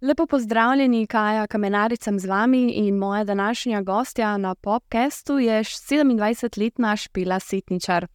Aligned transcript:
Lepo 0.00 0.26
pozdravljeni, 0.26 1.06
Kaja 1.06 1.46
Kamenaricam 1.46 2.18
z 2.18 2.26
vami 2.26 2.72
in 2.72 2.96
moja 2.96 3.24
današnja 3.24 3.82
gostja 3.82 4.36
na 4.36 4.54
podkastu 4.54 5.38
je 5.38 5.60
27-letna 5.60 6.96
Špela 6.96 7.40
Setničar. 7.40 8.06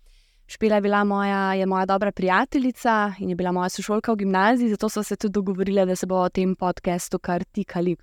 Špela 0.47 0.75
je 0.75 0.81
bila 0.81 1.03
moja, 1.03 1.53
je 1.53 1.65
moja 1.65 1.85
dobra 1.85 2.11
prijateljica 2.11 3.13
in 3.19 3.29
je 3.29 3.35
bila 3.35 3.51
moja 3.51 3.69
sošolka 3.69 4.11
v 4.11 4.15
gimnaziji, 4.15 4.69
zato 4.69 4.89
smo 4.89 5.03
se 5.03 5.15
tudi 5.15 5.33
dogovorili, 5.33 5.85
da 5.85 5.95
se 5.95 6.05
bo 6.05 6.15
o 6.15 6.29
tem 6.29 6.55
podkastu 6.55 7.19
kar 7.19 7.43
tikali. 7.43 7.95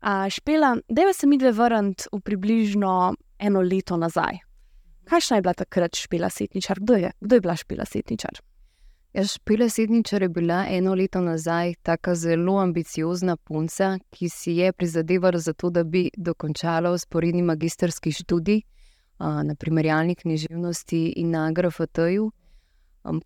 A, 0.00 0.30
špela, 0.30 0.76
da 0.88 1.02
je 1.02 1.14
se 1.14 1.26
mi 1.26 1.38
dve 1.38 1.52
vrniti 1.52 2.04
v 2.12 2.20
približno 2.20 3.14
eno 3.38 3.60
leto 3.60 3.96
nazaj. 3.96 4.49
Kakšna 5.10 5.36
je 5.36 5.42
bila 5.42 5.54
takrat 5.54 5.96
Špela 5.96 6.30
Setničar? 6.30 6.78
Kdo 6.80 6.94
je, 6.94 7.10
Kdo 7.20 7.34
je 7.34 7.40
bila 7.40 7.56
Špela 7.56 7.84
Setničar? 7.84 8.30
Ja, 9.12 9.24
Špela 9.24 9.68
Setničar 9.68 10.22
je 10.22 10.28
bila 10.28 10.66
eno 10.68 10.94
leto 10.94 11.20
nazaj 11.20 11.74
tako 11.82 12.14
zelo 12.14 12.58
ambiciozna 12.58 13.36
punca, 13.36 13.98
ki 14.10 14.28
si 14.28 14.52
je 14.52 14.72
prizadevala 14.72 15.38
za 15.38 15.52
to, 15.52 15.70
da 15.70 15.84
bi 15.84 16.10
dokončala 16.16 16.92
usporedni 16.92 17.42
magistrski 17.42 18.12
študij 18.12 18.62
na 19.18 19.54
primerjalni 19.58 20.14
književnosti 20.14 21.12
in 21.16 21.30
na 21.30 21.50
GRFT-ju, 21.52 22.30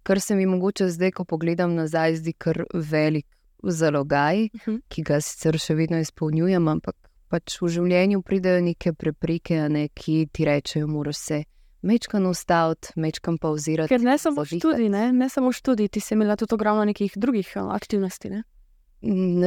kar 0.02 0.20
se 0.20 0.34
mi 0.34 0.46
mogoče 0.46 0.88
zdaj, 0.88 1.10
ko 1.10 1.24
pogledam 1.24 1.74
nazaj, 1.74 2.16
zdi 2.16 2.32
kar 2.32 2.64
velik 2.74 3.26
zalogaj, 3.62 4.44
uh 4.44 4.50
mhm. 4.54 4.76
-huh. 4.76 4.80
ki 4.88 5.02
ga 5.02 5.20
sicer 5.20 5.58
še 5.58 5.74
vedno 5.74 5.98
izpolnjujem, 5.98 6.68
ampak 6.68 6.96
pač 7.28 7.60
v 7.62 7.68
življenju 7.68 8.22
pridejo 8.22 8.60
neke 8.60 8.92
prepreke, 8.92 9.68
ne, 9.68 9.88
ki 9.88 10.28
ti 10.32 10.44
rečejo, 10.44 10.86
moraš 10.86 11.16
se. 11.16 11.44
Mečkam 11.84 12.26
ustaviti, 12.26 12.94
mečkam 12.96 13.36
pauzirati. 13.38 13.92
Ker 13.92 14.00
ne 14.00 14.16
samo 14.18 14.44
študij, 14.48 14.88
ne? 14.88 15.10
ne 15.12 15.28
samo 15.28 15.52
študij, 15.52 15.90
ti 15.92 16.00
si 16.00 16.14
imela 16.16 16.36
tudi 16.40 16.56
ogromno 16.56 16.84
nekih 16.88 17.12
drugih 17.16 17.50
aktivnosti. 17.56 18.30
Ne? 18.30 18.42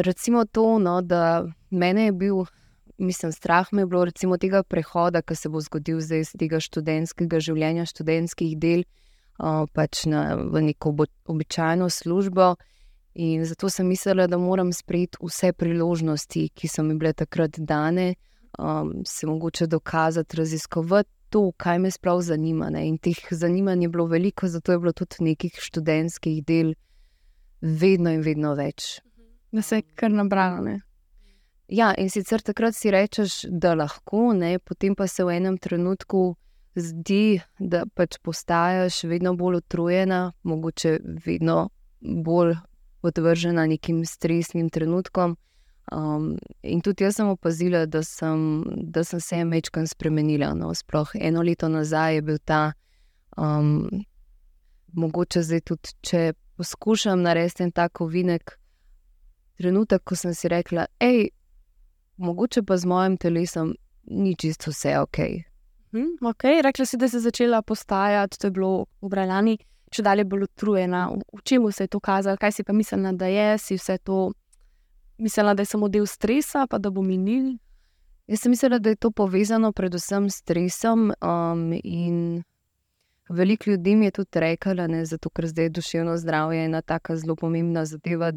Recimo 0.05 0.45
to, 0.45 0.77
no, 0.79 0.99
da 1.01 1.47
mene 1.69 2.05
je 2.05 2.11
bil 2.11 2.45
mislim, 2.97 3.31
strah 3.31 3.67
me 3.71 3.81
je 3.81 3.85
bilo 3.85 4.05
recimo 4.05 4.37
tega 4.37 4.63
prehoda, 4.63 5.21
ki 5.21 5.35
se 5.35 5.49
bo 5.49 5.61
zgodil 5.61 6.01
zdaj 6.01 6.19
iz 6.19 6.31
tega 6.39 6.59
študentskega 6.61 7.39
življenja, 7.39 7.85
študentskih 7.85 8.55
del, 8.57 8.85
uh, 9.39 9.65
pač 9.73 10.05
na, 10.09 10.35
v 10.37 10.63
neko 10.71 10.93
običajno 11.29 11.89
službo. 11.89 12.55
In 13.17 13.45
zato 13.49 13.69
sem 13.73 13.87
mislila, 13.89 14.27
da 14.27 14.37
moram 14.37 14.69
sprejeti 14.73 15.17
vse 15.25 15.53
priložnosti, 15.57 16.49
ki 16.53 16.69
so 16.69 16.85
mi 16.85 16.97
bile 16.97 17.15
takrat 17.17 17.57
dane, 17.57 18.13
um, 18.59 18.99
se 19.05 19.27
mogoče 19.27 19.67
dokazati, 19.67 20.37
raziskovati 20.37 21.16
to, 21.29 21.51
kaj 21.57 21.79
me 21.79 21.91
sploh 21.91 22.21
zanima. 22.23 22.69
Ne. 22.73 22.87
In 22.87 22.97
teh 22.97 23.19
zanimanj 23.31 23.85
je 23.85 23.89
bilo 23.89 24.07
veliko, 24.07 24.47
zato 24.47 24.71
je 24.71 24.79
bilo 24.79 24.93
tudi 24.93 25.23
nekih 25.29 25.59
študentskih 25.61 26.43
del 26.45 26.73
vedno 27.61 28.13
in 28.13 28.21
vedno 28.21 28.53
več. 28.55 28.99
Da 29.51 29.61
se 29.61 29.81
je 29.81 29.87
kar 29.95 30.11
nabralo. 30.11 30.77
Ja, 31.67 31.91
in 31.97 32.09
sicer 32.09 32.41
takrat 32.41 32.75
si 32.75 32.91
rečeš, 32.91 33.41
da 33.49 33.73
lahko, 33.75 34.31
ne, 34.33 34.57
potem 34.59 34.95
pa 34.95 35.07
se 35.07 35.25
v 35.27 35.35
enem 35.35 35.57
trenutku 35.59 36.37
zdi, 36.79 37.41
da 37.59 37.83
pač 37.95 38.19
postaješ 38.23 39.03
vedno 39.09 39.33
bolj 39.35 39.59
utrujena, 39.59 40.31
mogoče 40.47 40.99
vedno 41.25 41.69
bolj 41.99 42.55
podvržena 43.01 43.65
nekim 43.67 44.05
stresnim 44.05 44.69
trenutkom. 44.69 45.35
Um, 45.91 46.35
in 46.63 46.81
tudi 46.83 47.05
jaz 47.05 47.15
sem 47.15 47.29
opazila, 47.31 47.85
da 47.85 48.01
sem, 48.03 48.63
da 48.91 49.03
sem 49.07 49.19
se 49.23 49.43
večkrat 49.45 49.89
spremenila. 49.89 50.53
No. 50.53 50.73
Sploh 50.75 51.15
eno 51.15 51.41
leto 51.41 51.69
nazaj 51.71 52.15
je 52.15 52.21
bil 52.21 52.37
ta, 52.43 52.73
um, 53.37 53.87
mogoče 54.93 55.43
zdaj 55.47 55.61
tudi, 55.61 55.95
če 56.01 56.33
poskušam 56.57 57.21
narediti 57.21 57.63
en 57.63 57.71
tak 57.71 58.01
ovinek, 58.01 58.57
trenutek, 59.57 60.03
ko 60.03 60.15
sem 60.15 60.33
si 60.35 60.49
rekla, 60.51 60.87
hej 60.99 61.29
mogoče 62.17 62.63
pa 62.65 62.77
z 62.77 62.89
mojim 62.89 63.17
telesom 63.17 63.75
ni 64.11 64.35
čisto 64.35 64.71
vse 64.71 64.97
ok. 64.99 65.17
Hmm, 65.91 66.17
okay. 66.21 66.61
Rekla 66.61 66.85
si, 66.85 66.97
da 66.97 67.07
si 67.09 67.19
začela 67.19 67.61
postajati, 67.61 68.39
to 68.39 68.47
je 68.47 68.51
bilo 68.51 68.85
v 69.01 69.09
Brajlani, 69.09 69.57
če 69.91 70.03
dalje 70.03 70.25
bolj 70.27 70.47
utrujena. 70.49 71.07
V, 71.13 71.21
v 71.39 71.43
čemu 71.43 71.71
se 71.71 71.87
je 71.87 71.93
to 71.95 71.99
kazalo, 71.99 72.37
kaj 72.37 72.51
si 72.51 72.63
pa 72.63 72.73
mislila, 72.73 73.13
da 73.15 73.29
je, 73.31 73.57
si 73.57 73.77
vse 73.79 73.97
to 74.03 74.33
mislila, 75.17 75.53
da 75.53 75.61
je 75.61 75.65
samo 75.65 75.89
del 75.89 76.05
stresa, 76.05 76.67
pa 76.69 76.77
da 76.77 76.89
bo 76.89 77.01
minil. 77.01 77.57
Jaz 78.27 78.41
sem 78.41 78.51
mislila, 78.51 78.79
da 78.79 78.89
je 78.89 78.95
to 78.95 79.11
povezano 79.11 79.71
predvsem 79.71 80.29
s 80.29 80.41
stresom. 80.43 81.11
Um, 81.21 81.73
in 81.83 82.43
veliko 83.29 83.69
ljudi 83.69 83.95
mi 83.95 84.05
je 84.05 84.11
tudi 84.11 84.39
reklo, 84.39 84.73
zato 85.03 85.29
ker 85.29 85.47
zdaj 85.47 85.65
je 85.65 85.69
duševno 85.69 86.17
zdravje 86.17 86.65
ena 86.65 86.81
tako 86.81 87.15
zelo 87.15 87.35
pomembna 87.35 87.85
zadeva. 87.85 88.31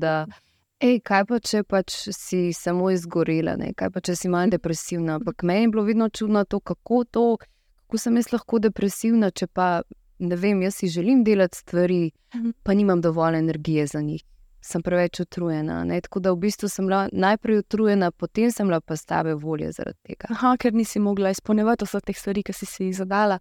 Ej, 0.81 1.01
kaj 1.05 1.25
pa 1.29 1.39
če 1.39 1.63
pač 1.63 1.93
si 2.17 2.53
samo 2.57 2.91
izgorela, 2.91 3.57
ne? 3.57 3.75
kaj 3.77 3.91
pa 3.91 4.01
če 4.01 4.15
si 4.17 4.29
manj 4.29 4.55
depresivna. 4.55 5.19
Ampak 5.21 5.43
meni 5.43 5.67
je 5.67 5.69
bilo 5.69 5.83
vedno 5.85 6.09
čudno 6.09 6.45
to, 6.45 6.61
kako, 6.61 7.05
to, 7.05 7.37
kako 7.85 7.99
sem 7.99 8.17
jaz 8.17 8.33
lahko 8.33 8.59
depresivna, 8.59 9.29
če 9.31 9.47
pa 9.47 9.83
ne 10.21 10.37
vem, 10.37 10.63
jaz 10.63 10.79
si 10.81 10.89
želim 10.89 11.25
delati 11.25 11.59
stvari, 11.59 12.11
mhm. 12.35 12.51
pa 12.63 12.75
nimam 12.75 13.01
dovolj 13.01 13.39
energije 13.39 13.87
za 13.87 14.01
njih. 14.01 14.25
Sem 14.61 14.83
preveč 14.83 15.21
utrujena. 15.21 15.85
Ne? 15.85 16.01
Tako 16.05 16.21
da 16.21 16.33
v 16.35 16.43
bistvu 16.43 16.69
sem 16.69 16.87
bila 16.87 17.07
najprej 17.13 17.63
utrujena, 17.63 18.11
potem 18.11 18.53
sem 18.53 18.69
bila 18.69 18.81
pa 18.81 18.97
stave 18.97 19.35
volje 19.35 19.73
zaradi 19.73 19.99
tega. 20.05 20.29
Aha, 20.35 20.57
ker 20.61 20.75
nisi 20.77 21.01
mogla 21.01 21.33
izpolnjevati 21.33 21.89
vseh 21.89 22.05
teh 22.05 22.19
stvari, 22.19 22.45
ki 22.45 22.53
si 22.53 22.69
si 22.69 22.91
jih 22.91 22.97
zadala. 22.99 23.41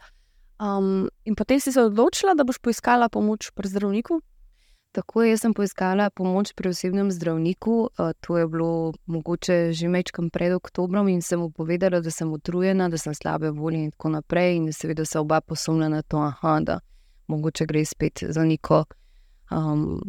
Um, 0.60 1.10
in 1.26 1.36
potem 1.36 1.60
si 1.60 1.72
se 1.72 1.82
odločila, 1.82 2.36
da 2.36 2.44
boš 2.44 2.60
poiskala 2.60 3.10
pomoč 3.10 3.52
pri 3.56 3.68
zdravniku. 3.68 4.22
Tako 4.92 5.24
je, 5.24 5.30
jaz 5.30 5.42
sem 5.42 5.54
poiskala 5.54 6.10
pomoč 6.10 6.54
pri 6.56 6.70
osebnem 6.70 7.12
zdravniku. 7.12 7.90
To 8.20 8.38
je 8.38 8.48
bilo 8.48 8.94
mogoče 9.06 9.72
že 9.72 9.88
večkrat 9.88 10.32
pred 10.34 10.54
oktobrom 10.54 11.08
in 11.08 11.22
sem 11.22 11.40
mu 11.40 11.52
povedala, 11.52 12.02
da 12.02 12.12
sem 12.12 12.34
utrujena, 12.34 12.90
da 12.90 12.98
sem 12.98 13.14
slabe 13.14 13.52
volje 13.52 13.84
in 13.84 13.92
tako 13.92 14.10
naprej. 14.10 14.56
In 14.56 14.74
seveda 14.74 15.06
se 15.06 15.20
oba 15.20 15.42
posumila 15.42 15.90
na 15.90 16.02
to, 16.02 16.18
aha, 16.18 16.60
da 16.60 16.80
mogoče 17.28 17.66
gre 17.66 17.86
spet 17.86 18.24
za 18.30 18.44
neko 18.44 18.86
um, 19.52 20.02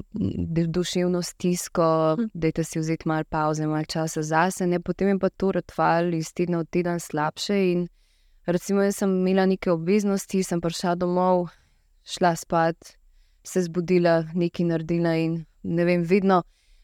duševno 0.69 1.23
stisko, 1.23 2.17
hm. 2.19 2.29
da 2.35 2.47
je 2.47 2.65
si 2.65 2.79
vzeti 2.79 3.09
malo 3.09 3.25
pauze, 3.25 3.67
malo 3.67 3.85
časa 3.85 4.23
zase. 4.23 4.67
Ne? 4.67 4.81
Potem 4.81 5.09
je 5.09 5.19
pa 5.19 5.29
to 5.29 5.53
rotval 5.53 6.15
iz 6.15 6.33
tedna 6.33 6.59
v 6.59 6.65
teden 6.65 7.01
slabše. 7.01 7.73
In 7.73 7.89
recimo, 8.47 8.83
jaz 8.83 8.97
sem 8.97 9.11
imela 9.11 9.47
neke 9.47 9.71
obveznosti, 9.71 10.43
sem 10.43 10.61
prišla 10.61 10.95
domov, 10.95 11.49
šla 12.05 12.37
spat 12.37 12.97
se 13.45 13.63
zbudila, 13.63 14.25
nekaj 14.35 14.67
naredila 14.67 15.15
in 15.17 15.45
ne 15.63 15.85
vem, 15.85 16.03
vedno 16.03 16.43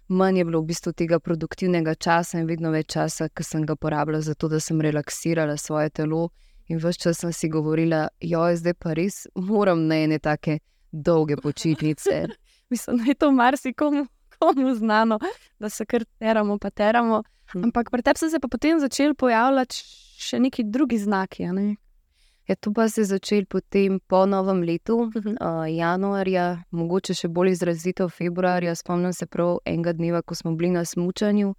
manj 0.09 0.39
je 0.39 0.45
bilo 0.45 0.61
v 0.61 0.67
bistvu 0.67 0.93
tega 0.93 1.19
produktivnega 1.19 1.95
časa 1.95 2.39
in 2.39 2.47
vedno 2.47 2.71
več 2.71 2.93
časa, 2.95 3.29
ki 3.29 3.45
sem 3.45 3.67
ga 3.67 3.77
porabila 3.77 4.21
za 4.21 4.35
to, 4.35 4.49
da 4.49 4.61
sem 4.61 4.81
relaksirala 4.81 5.57
svoje 5.57 5.91
telo. 5.91 6.29
In 6.69 6.79
vse 6.79 6.99
čas 6.99 7.21
sem 7.23 7.33
si 7.33 7.49
govorila, 7.49 8.09
jo 8.21 8.47
je 8.51 8.57
zdaj 8.57 8.75
pa 8.75 8.95
res, 8.95 9.27
moram 9.35 9.87
na 9.87 10.01
ene 10.07 10.19
take 10.19 10.59
dolge 10.91 11.37
počitnice. 11.37 12.27
Mislim, 12.71 12.97
da 12.97 13.05
je 13.05 13.15
to 13.15 13.33
marsikomu 13.33 14.07
komu 14.39 14.75
znano, 14.75 15.19
da 15.59 15.69
se 15.69 15.85
kar 15.85 16.05
teramo, 16.19 16.59
pa 16.59 16.71
teramo. 16.71 17.23
Hm. 17.53 17.65
Ampak 17.65 17.91
pri 17.91 18.03
tebi 18.03 18.19
so 18.19 18.31
se 18.31 18.41
pa 18.41 18.49
potem 18.49 18.81
začeli 18.81 19.15
pojavljati 19.15 19.77
še 20.19 20.41
neki 20.41 20.65
drugi 20.65 20.99
znaki. 20.99 21.47
Ne? 21.47 21.77
Ja, 22.49 22.55
to 22.55 22.73
pa 22.73 22.89
se 22.89 23.01
je 23.01 23.05
začelo 23.05 23.47
potem 23.49 24.01
po 24.07 24.27
novem 24.27 24.63
letu, 24.63 24.97
uh 24.99 25.13
-huh. 25.13 25.37
uh, 25.41 25.77
januarja, 25.77 26.63
mogoče 26.71 27.15
še 27.15 27.29
bolj 27.29 27.51
izrazito 27.51 28.09
februarja. 28.09 28.75
Spomnim 28.75 29.13
se 29.13 29.27
prav 29.27 29.59
enega 29.65 29.93
dneva, 29.93 30.23
ko 30.23 30.35
smo 30.35 30.55
bili 30.55 30.71
na 30.71 30.85
smutku. 30.85 31.55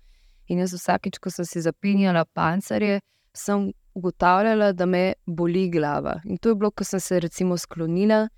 In 0.47 0.59
jaz 0.59 0.73
vsakič, 0.73 1.17
ko 1.17 1.29
sem 1.29 1.45
si 1.45 1.61
zapinjala 1.61 2.25
pancerje, 2.25 2.99
sem 3.33 3.71
ugotavljala, 3.93 4.71
da 4.71 4.85
me 4.85 5.13
boli 5.25 5.69
glava. 5.69 6.21
In 6.25 6.37
to 6.37 6.49
je 6.49 6.55
bilo, 6.55 6.71
ko 6.71 6.83
sem 6.83 6.99
se 6.99 7.19
recimo 7.19 7.57
sklonila, 7.57 8.29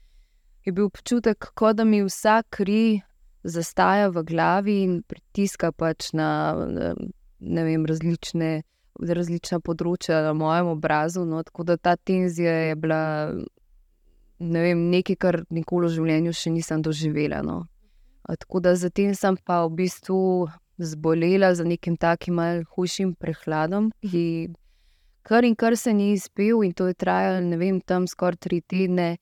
je 0.66 0.72
bil 0.72 0.90
občutek, 0.90 1.52
kot 1.56 1.80
da 1.80 1.84
mi 1.84 2.02
vsa 2.04 2.42
kri 2.50 3.02
zastaja 3.44 4.10
v 4.10 4.24
glavi 4.28 4.82
in 4.84 5.00
pritiska 5.08 5.72
pač 5.72 6.12
na 6.14 6.54
vem, 7.40 7.86
različne 7.88 8.60
različna 9.00 9.62
področja 9.64 10.20
na 10.26 10.34
mojem 10.36 10.74
obrazu. 10.74 11.24
No, 11.26 11.44
tako 11.44 11.64
da 11.64 11.78
ta 11.78 11.96
tenzija 11.96 12.52
je 12.70 12.76
bila 12.76 13.32
ne 14.40 14.64
vem, 14.64 14.88
nekaj, 14.92 15.16
kar 15.20 15.42
nikoli 15.52 15.90
v 15.90 15.96
življenju 15.98 16.34
še 16.36 16.54
nisem 16.56 16.84
doživela. 16.84 17.42
No. 17.44 17.64
Tako 18.30 18.62
da 18.64 18.76
zatem 18.76 19.16
sem 19.18 19.38
pa 19.46 19.64
v 19.66 19.76
bistvu 19.82 20.48
zbolela 20.80 21.54
za 21.56 21.66
nekim 21.68 21.98
takim 22.00 22.40
malce 22.40 22.68
hujšim 22.76 23.16
prehladom, 23.20 23.90
ki 24.04 24.52
kar 25.28 25.44
in 25.44 25.56
kar 25.60 25.76
se 25.78 25.94
ni 25.94 26.14
izpel, 26.16 26.64
in 26.64 26.74
to 26.74 26.88
je 26.88 26.96
trajalo, 26.96 27.42
ne 27.44 27.58
vem, 27.60 27.82
tam 27.82 28.08
skoraj 28.08 28.40
tri 28.40 28.62
tedne. 28.62 29.18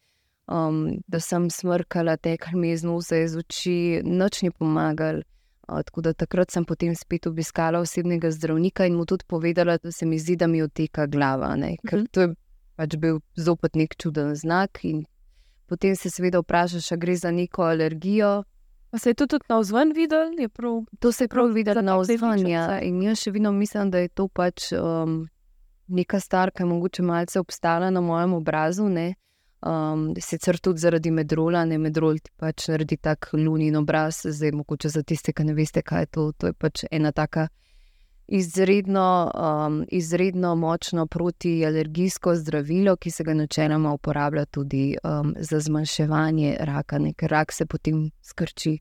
Um, 0.47 1.01
da 1.07 1.19
sem 1.19 1.49
smrkala, 1.49 2.15
tekla 2.17 2.55
mi 2.55 2.71
iz 2.71 2.83
nosa, 2.83 3.17
iz 3.19 3.35
oči, 3.35 4.01
noč 4.03 4.41
ni 4.41 4.51
pomagal. 4.51 5.21
Tako 5.67 6.01
da 6.01 6.13
takrat 6.13 6.51
sem 6.51 6.63
potem 6.65 6.93
spet 6.95 7.27
obiskala 7.27 7.81
osebnega 7.83 8.31
zdravnika 8.31 8.85
in 8.87 8.95
mu 8.95 9.05
tudi 9.05 9.25
povedala, 9.27 9.75
da 9.83 9.91
se 9.91 10.05
mi 10.05 10.19
zdi, 10.19 10.37
da 10.39 10.47
mi 10.47 10.61
oteka 10.63 11.05
glava. 11.11 11.55
Ne? 11.55 11.75
Ker 11.83 11.99
mhm. 11.99 12.11
to 12.11 12.21
je 12.21 12.29
pač 12.79 12.95
bil 12.95 13.19
zopet 13.35 13.75
nek 13.75 13.97
čuden 13.99 14.35
znak. 14.35 14.79
Potem 15.67 15.95
se 15.99 16.09
seveda 16.09 16.39
vprašaš, 16.39 16.91
ali 16.91 16.99
gre 17.01 17.15
za 17.15 17.31
neko 17.31 17.67
alergijo. 17.67 18.43
Pa 18.91 18.97
se 18.97 19.09
je 19.09 19.13
to 19.13 19.27
tudi 19.27 19.45
na 19.49 19.59
vzven 19.59 19.91
videl? 19.91 20.31
Prav, 20.53 20.85
to 20.99 21.11
se 21.11 21.23
je 21.23 21.27
prav 21.27 21.51
videl 21.51 21.81
na 21.83 21.97
vzven. 21.99 22.47
Ja. 22.47 22.79
In 22.79 23.01
jaz 23.03 23.19
še 23.25 23.35
vedno 23.35 23.51
mislim, 23.51 23.91
da 23.91 23.99
je 23.99 24.07
to 24.15 24.29
pač 24.31 24.71
um, 24.71 25.25
neka 25.87 26.19
stvar, 26.23 26.53
ki 26.55 26.63
je 26.63 26.71
mogoče 26.71 27.03
malce 27.03 27.39
obstala 27.39 27.89
na 27.91 28.01
mojem 28.01 28.33
obrazu. 28.33 28.87
Ne? 28.87 29.15
Um, 29.65 30.13
sicer 30.21 30.59
tudi 30.61 30.79
zaradi 30.79 31.11
medrola, 31.11 31.63
ne 31.65 31.79
medrol 31.81 32.19
ti 32.21 32.29
pač 32.37 32.67
naredi 32.69 32.97
tak 33.01 33.31
lunin 33.33 33.75
obraz, 33.75 34.21
zdaj 34.29 34.51
mogoče 34.53 34.89
za 34.93 35.01
tiste, 35.03 35.33
ki 35.33 35.47
ne 35.49 35.55
veste, 35.57 35.81
kaj 35.81 36.01
je 36.01 36.09
to. 36.13 36.25
To 36.37 36.51
je 36.51 36.53
pač 36.53 36.83
ena 36.91 37.11
taka 37.11 37.47
izredno, 38.27 39.31
um, 39.33 39.85
izredno 39.91 40.55
močno 40.55 41.07
protialergijsko 41.07 42.35
zdravilo, 42.35 42.95
ki 42.95 43.11
se 43.11 43.23
ga 43.23 43.33
načeloma 43.33 43.93
uporablja 43.93 44.45
tudi 44.45 44.97
um, 45.03 45.33
za 45.39 45.59
zmanjševanje 45.59 46.57
raka, 46.59 46.99
ne? 46.99 47.13
ker 47.13 47.29
rak 47.29 47.51
se 47.51 47.65
potem 47.65 48.11
skrči 48.21 48.77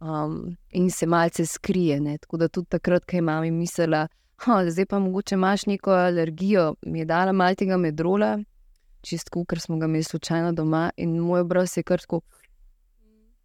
um, 0.00 0.56
in 0.70 0.90
se 0.90 1.06
malce 1.06 1.46
skrije. 1.46 2.00
Ne? 2.00 2.18
Tako 2.18 2.36
da 2.36 2.48
tudi 2.48 2.68
takrat, 2.68 3.04
ko 3.04 3.16
imam 3.16 3.48
mislila, 3.54 4.06
da 4.46 4.70
zdaj 4.70 4.86
pa 4.86 4.98
mogoče 4.98 5.34
imaš 5.34 5.66
neko 5.66 5.90
alergijo, 5.90 6.74
mi 6.82 6.98
je 6.98 7.04
dala 7.04 7.32
malo 7.32 7.54
tega 7.54 7.76
medrola, 7.76 8.38
čistko, 9.02 9.44
ker 9.44 9.60
smo 9.60 9.78
ga 9.78 9.88
imeli 9.88 10.04
slučajno 10.04 10.52
doma 10.52 10.90
in 10.96 11.18
moj 11.18 11.46
obraz 11.46 11.76
je 11.76 11.82
kar 11.82 12.00
tako. 12.00 12.20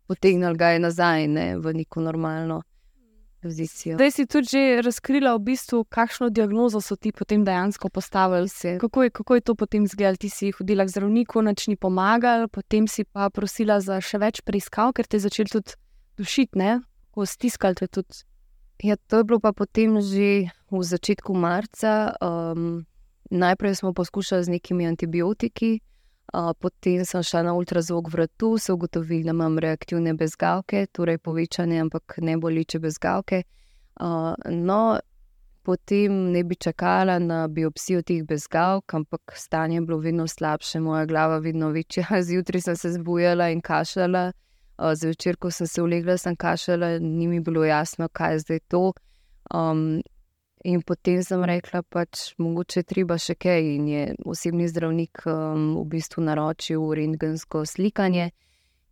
Potegnil 0.07 0.53
ga 0.53 0.69
je 0.75 0.79
nazaj 0.79 1.27
ne, 1.27 1.45
v 1.57 1.73
neko 1.73 2.01
normalno 2.01 2.61
pozicijo. 3.45 3.95
Zdaj 3.97 4.11
si 4.11 4.25
tudi 4.25 4.47
že 4.47 4.81
razkrila, 4.81 5.35
v 5.35 5.41
bistvu, 5.49 5.83
kakšno 5.89 6.29
diagnozo 6.29 6.81
so 6.81 6.95
ti 6.95 7.11
potem 7.11 7.45
dejansko 7.45 7.89
postavili. 7.89 8.49
Kako 8.81 9.03
je, 9.03 9.09
kako 9.09 9.35
je 9.35 9.41
to 9.41 9.55
potem 9.55 9.83
izgledalo? 9.83 10.17
Ti 10.17 10.29
si 10.29 10.51
hodila 10.51 10.85
k 10.85 10.93
zdravniku, 10.93 11.41
noč 11.41 11.67
ni 11.67 11.75
pomagal, 11.77 12.47
potem 12.49 12.87
si 12.87 13.05
pa 13.05 13.29
prosila 13.29 13.79
za 13.79 14.01
še 14.01 14.21
več 14.21 14.41
preiskav, 14.41 14.93
ker 14.97 15.05
te 15.07 15.17
je 15.17 15.27
začel 15.27 15.51
tudi 15.51 15.77
dušiti, 16.17 16.57
ne? 16.57 16.81
ko 17.15 17.23
stiskal 17.23 17.77
te 17.77 17.87
tudi. 17.87 18.25
Ja, 18.83 18.97
to 18.97 19.21
je 19.21 19.23
bilo 19.23 19.39
pa 19.39 19.53
potem 19.55 20.01
že 20.03 20.51
v 20.67 20.81
začetku 20.83 21.31
marca. 21.31 22.11
Um, 22.19 22.83
najprej 23.29 23.75
smo 23.75 23.93
poskušali 23.93 24.43
z 24.43 24.49
nekimi 24.49 24.87
antibiotiki, 24.87 25.79
uh, 26.33 26.51
potem 26.59 27.05
sem 27.05 27.23
šla 27.23 27.43
na 27.43 27.53
ultrazvok 27.53 28.11
vrtu, 28.13 28.57
se 28.57 28.73
ugotovili, 28.73 29.23
da 29.23 29.29
imam 29.29 29.59
reaktivne 29.59 30.13
bezgavke, 30.13 30.85
torej 30.91 31.17
povečane, 31.17 31.79
ampak 31.79 32.17
ne 32.21 32.37
boleče 32.37 32.79
bezgavke. 32.79 33.43
Uh, 33.99 34.33
no, 34.49 34.99
potem 35.63 36.31
ne 36.31 36.43
bi 36.43 36.55
čakala 36.55 37.19
na 37.19 37.47
biopsijo 37.47 38.01
teh 38.01 38.23
bezgavk, 38.23 38.93
ampak 38.93 39.33
stanje 39.35 39.77
je 39.77 39.81
bilo 39.81 39.97
vedno 39.97 40.27
slabše, 40.27 40.79
moja 40.79 41.05
glava 41.05 41.37
vedno 41.37 41.69
večja. 41.69 42.05
Zjutraj 42.27 42.61
sem 42.61 42.75
se 42.75 42.91
zbujala 42.91 43.49
in 43.49 43.61
kašljala. 43.61 44.31
Zvečer, 44.95 45.37
ko 45.39 45.51
sem 45.51 45.67
se 45.67 45.81
ulegla, 45.81 46.17
sem 46.17 46.35
kašljala, 46.35 46.99
ni 46.99 47.27
mi 47.27 47.39
bilo 47.39 47.63
jasno, 47.65 48.09
kaj 48.11 48.33
je 48.33 48.39
zdaj 48.39 48.59
to. 48.59 48.91
Um, 49.53 50.01
In 50.65 50.81
potem 50.81 51.21
sem 51.21 51.43
rekla, 51.45 51.83
pač 51.85 52.31
mogoče 52.41 52.81
treba 52.89 53.19
še 53.21 53.35
kaj. 53.37 53.67
In 53.75 53.89
je 53.91 54.05
osebni 54.25 54.65
zdravnik 54.65 55.21
um, 55.29 55.75
v 55.77 55.83
bistvu 55.91 56.23
naročil 56.25 56.81
rentgensko 56.97 57.61
slikanje. 57.69 58.31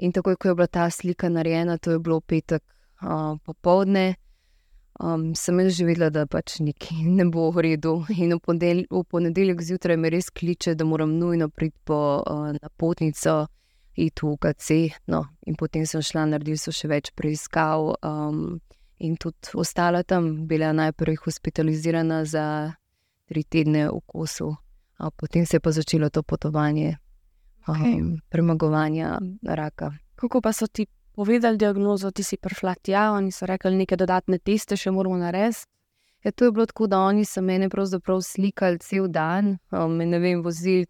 In 0.06 0.14
takoj, 0.14 0.38
ko 0.38 0.52
je 0.52 0.58
bila 0.60 0.68
ta 0.70 0.90
slika 0.94 1.32
narejena, 1.34 1.80
to 1.82 1.96
je 1.96 2.02
bilo 2.04 2.20
petek 2.22 2.62
uh, 3.02 3.40
popovdne, 3.46 4.16
um, 5.00 5.32
sem 5.34 5.62
že 5.70 5.86
videla, 5.86 6.12
da 6.14 6.28
pač 6.30 6.60
nekaj 6.62 7.10
ne 7.18 7.26
bo 7.26 7.50
v 7.50 7.66
redu. 7.70 7.96
In 8.22 8.38
v, 8.38 8.40
podel, 8.44 8.86
v 8.90 9.04
ponedeljek 9.10 9.66
zjutraj 9.66 9.98
me 9.98 10.14
res 10.14 10.30
kliče, 10.30 10.76
da 10.76 10.86
moram 10.86 11.18
nujno 11.18 11.50
priti 11.50 11.78
po 11.86 12.22
uh, 12.22 12.54
napotnico. 12.54 13.48
In 13.96 14.10
tu, 14.14 14.38
kaj 14.38 14.54
se. 14.58 14.80
No, 15.06 15.26
in 15.46 15.58
potem 15.58 15.86
sem 15.86 16.02
šla, 16.02 16.26
naredila 16.26 16.58
so 16.58 16.74
še 16.74 16.90
več 16.90 17.12
preiskav. 17.18 17.94
Um, 18.02 18.62
in 19.04 19.18
tudi 19.20 19.52
ostala 19.54 20.04
tam, 20.04 20.48
bila 20.48 20.72
najprej 20.74 21.20
hospitalizirana 21.26 22.24
za 22.26 22.74
tri 23.28 23.44
tedne 23.44 23.88
v 23.90 24.00
kosu, 24.06 24.56
potem 25.18 25.46
se 25.46 25.58
je 25.58 25.60
pa 25.60 25.72
začelo 25.72 26.10
to 26.10 26.24
potovanje 26.24 26.98
okay. 27.68 28.02
um, 28.02 28.18
premagovanja 28.30 29.20
raka. 29.44 29.92
Kako 30.16 30.42
pa 30.42 30.54
so 30.54 30.68
ti 30.68 30.86
povedali 31.16 31.58
diagnozo, 31.58 32.12
ti 32.12 32.24
si 32.24 32.38
prišla 32.38 32.76
tja, 32.76 33.12
oni 33.12 33.32
so 33.32 33.46
rekli, 33.46 33.76
neke 33.76 33.96
dodatne 33.96 34.40
teste 34.40 34.78
še 34.78 34.92
moramo 34.92 35.18
narediti. 35.18 35.68
Ja, 36.24 36.32
to 36.32 36.46
je 36.46 36.52
bilo 36.52 36.66
tako, 36.66 36.88
da 36.88 37.02
oni 37.04 37.26
so 37.26 37.42
mene 37.42 37.68
pravzaprav 37.70 38.22
slikali 38.24 38.80
cel 38.80 39.08
dan, 39.12 39.58
um, 39.72 39.98
ne 39.98 40.20
vem, 40.20 40.44
vozili 40.44 40.88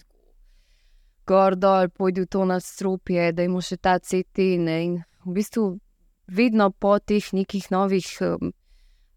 gor 1.25 1.55
dol, 1.55 1.89
pojdi 1.89 2.21
v 2.21 2.29
to 2.29 2.45
nadstropje, 2.45 3.31
da 3.33 3.47
imamo 3.47 3.61
še 3.61 3.77
ta 3.81 3.97
CT. 3.99 4.45
Ne, 4.61 4.77
in 4.85 4.99
v 5.25 5.33
bistvu 5.39 5.79
vedno 6.27 6.71
po 6.71 6.99
teh 6.99 7.33
nekih 7.33 7.71
novih 7.71 8.07
um, 8.21 8.53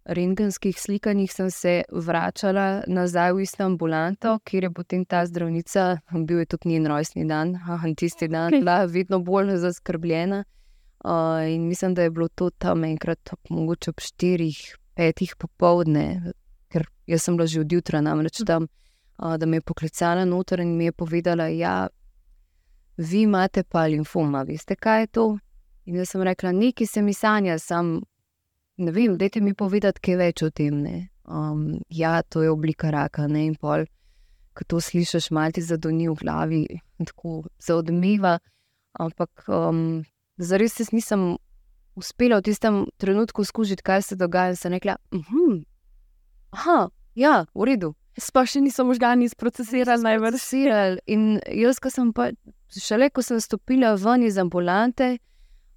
rengenskih 0.06 0.80
slikanjih 0.80 1.32
sem 1.32 1.50
se 1.50 1.82
vračala 1.90 2.82
nazaj 2.86 3.32
v 3.32 3.42
isto 3.42 3.64
ambulanto, 3.64 4.38
kjer 4.44 4.64
je 4.64 4.70
potem 4.70 5.04
ta 5.04 5.24
zdravnica, 5.26 5.98
bil 6.26 6.38
je 6.38 6.46
tudi 6.46 6.68
njen 6.68 6.86
rojstni 6.86 7.26
dan, 7.26 7.56
in 7.84 7.94
tisti 7.94 8.28
dan 8.28 8.50
bila 8.50 8.84
vedno 8.84 9.18
bolj 9.18 9.56
zaskrbljena. 9.56 10.44
Uh, 11.04 11.46
in 11.52 11.68
mislim, 11.68 11.94
da 11.94 12.02
je 12.02 12.10
bilo 12.10 12.28
to 12.28 12.50
tam 12.50 12.84
enkrat, 12.84 13.30
mogoče 13.50 13.90
ob 13.90 14.00
štirih, 14.00 14.58
petih 14.94 15.36
popovdne, 15.38 16.32
ker 16.72 16.86
jaz 17.06 17.22
sem 17.22 17.36
bila 17.36 17.46
že 17.46 17.60
od 17.60 17.72
jutra 17.72 18.00
namreč 18.00 18.40
tam, 18.46 18.66
uh, 19.18 19.36
da 19.36 19.46
me 19.46 19.56
je 19.56 19.60
poklicala 19.60 20.24
noter 20.24 20.60
in 20.60 20.76
mi 20.76 20.84
je 20.84 20.92
povedala, 20.92 21.44
da 21.44 21.46
ja, 21.46 21.88
vi 22.96 23.22
imate 23.22 23.62
pa 23.62 23.86
limfoma, 23.86 24.42
veste 24.42 24.74
kaj 24.74 25.00
je 25.00 25.06
to? 25.06 25.26
In 25.86 26.00
jaz 26.00 26.10
sem 26.10 26.22
rekla, 26.26 26.50
nekaj 26.52 26.86
se 26.90 27.02
mi 27.02 27.14
sanja, 27.14 27.58
sam 27.62 28.00
ne 28.76 28.92
vem, 28.92 29.16
dajte 29.18 29.40
mi 29.40 29.54
povedati, 29.54 30.02
kaj 30.02 30.16
več 30.18 30.42
o 30.42 30.50
tem. 30.50 30.82
Um, 31.26 31.78
ja, 31.88 32.20
to 32.22 32.42
je 32.42 32.50
oblika 32.50 32.90
raka. 32.90 33.26
Ne? 33.30 33.46
In 33.46 33.54
pol, 33.54 33.86
ko 34.56 34.66
to 34.66 34.80
slišiš, 34.82 35.30
malo 35.36 35.54
ti 35.54 35.62
zadoni 35.62 36.08
v 36.10 36.16
glavi, 36.18 36.62
tako 37.06 37.44
se 37.62 37.74
odmeva. 37.74 38.38
Ampak 38.98 39.44
um, 39.52 40.02
zares 40.38 40.74
se 40.74 40.88
nisem 40.92 41.36
uspela 41.96 42.40
v 42.40 42.48
tistem 42.48 42.82
trenutku 42.98 43.44
skužiti, 43.44 43.84
kaj 43.84 44.02
se 44.02 44.18
dogaja. 44.18 44.56
Sem 44.56 44.74
rekla, 44.74 44.96
mhm, 45.14 45.62
aha, 46.56 46.88
ja, 47.14 47.44
v 47.54 47.70
redu. 47.70 47.92
Sploh 48.16 48.48
še 48.48 48.62
niso 48.64 48.84
možgani 48.88 49.28
sprocesirali, 49.28 50.02
najbrž. 50.02 50.44
In 51.12 51.36
jaz, 51.52 51.78
ko 51.78 51.92
sem 51.92 52.10
pa, 52.16 52.30
šele 52.72 53.10
ko 53.12 53.22
sem 53.22 53.38
stopila 53.44 53.92
ven 54.00 54.24
iz 54.24 54.38
ambulante, 54.40 55.18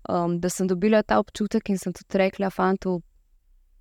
um, 0.09 0.39
da 0.39 0.49
sem 0.49 0.67
dobila 0.67 1.03
ta 1.03 1.19
občutek 1.19 1.69
in 1.69 1.77
sem 1.77 1.93
tudi 1.93 2.17
rekla, 2.17 2.49
fantu, 2.49 2.99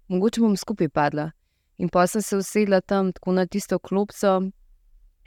mogoče 0.08 0.40
bom 0.44 0.56
skupaj 0.56 0.88
padla. 0.88 1.30
In 1.78 1.88
pa 1.88 2.06
sem 2.06 2.22
se 2.22 2.36
usedla 2.36 2.80
tam 2.80 3.12
tako 3.12 3.32
na 3.32 3.46
tisto 3.46 3.78
klopco 3.78 4.40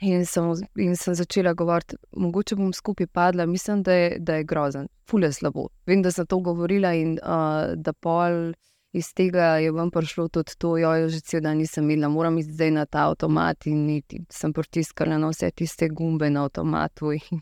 in 0.02 0.26
sem, 0.26 0.50
in 0.76 0.96
sem 0.96 1.14
začela 1.14 1.54
govoriti, 1.54 1.96
mogoče 2.16 2.56
bom 2.56 2.72
skupaj 2.72 3.06
padla, 3.06 3.46
mislim, 3.46 3.82
da 3.82 3.92
je, 3.92 4.16
da 4.18 4.36
je 4.36 4.44
grozen, 4.44 4.88
fule 5.08 5.32
slabo. 5.32 5.68
Vem, 5.86 6.02
da 6.02 6.10
sem 6.10 6.26
to 6.26 6.38
govorila 6.38 6.92
in 6.94 7.18
uh, 7.22 7.74
da 7.76 7.92
pol. 7.92 8.52
Iz 8.92 9.14
tega 9.16 9.54
je 9.56 9.70
vam 9.72 9.88
prišlo 9.90 10.26
tudi 10.28 10.52
to, 10.60 10.74
jo 10.76 11.08
že 11.08 11.22
cel 11.24 11.40
dan 11.40 11.56
nisem 11.56 11.86
imela, 11.90 12.10
moram 12.12 12.36
iti 12.38 12.52
zdaj 12.52 12.70
na 12.70 12.84
ta 12.84 13.06
avtomat 13.08 13.66
in 13.66 13.88
iti. 13.90 14.20
sem 14.28 14.52
pritiskala 14.52 15.16
na 15.18 15.30
vse 15.30 15.50
tiste 15.50 15.88
gumbe 15.88 16.28
na 16.30 16.44
avtomatu. 16.44 17.12
In 17.12 17.40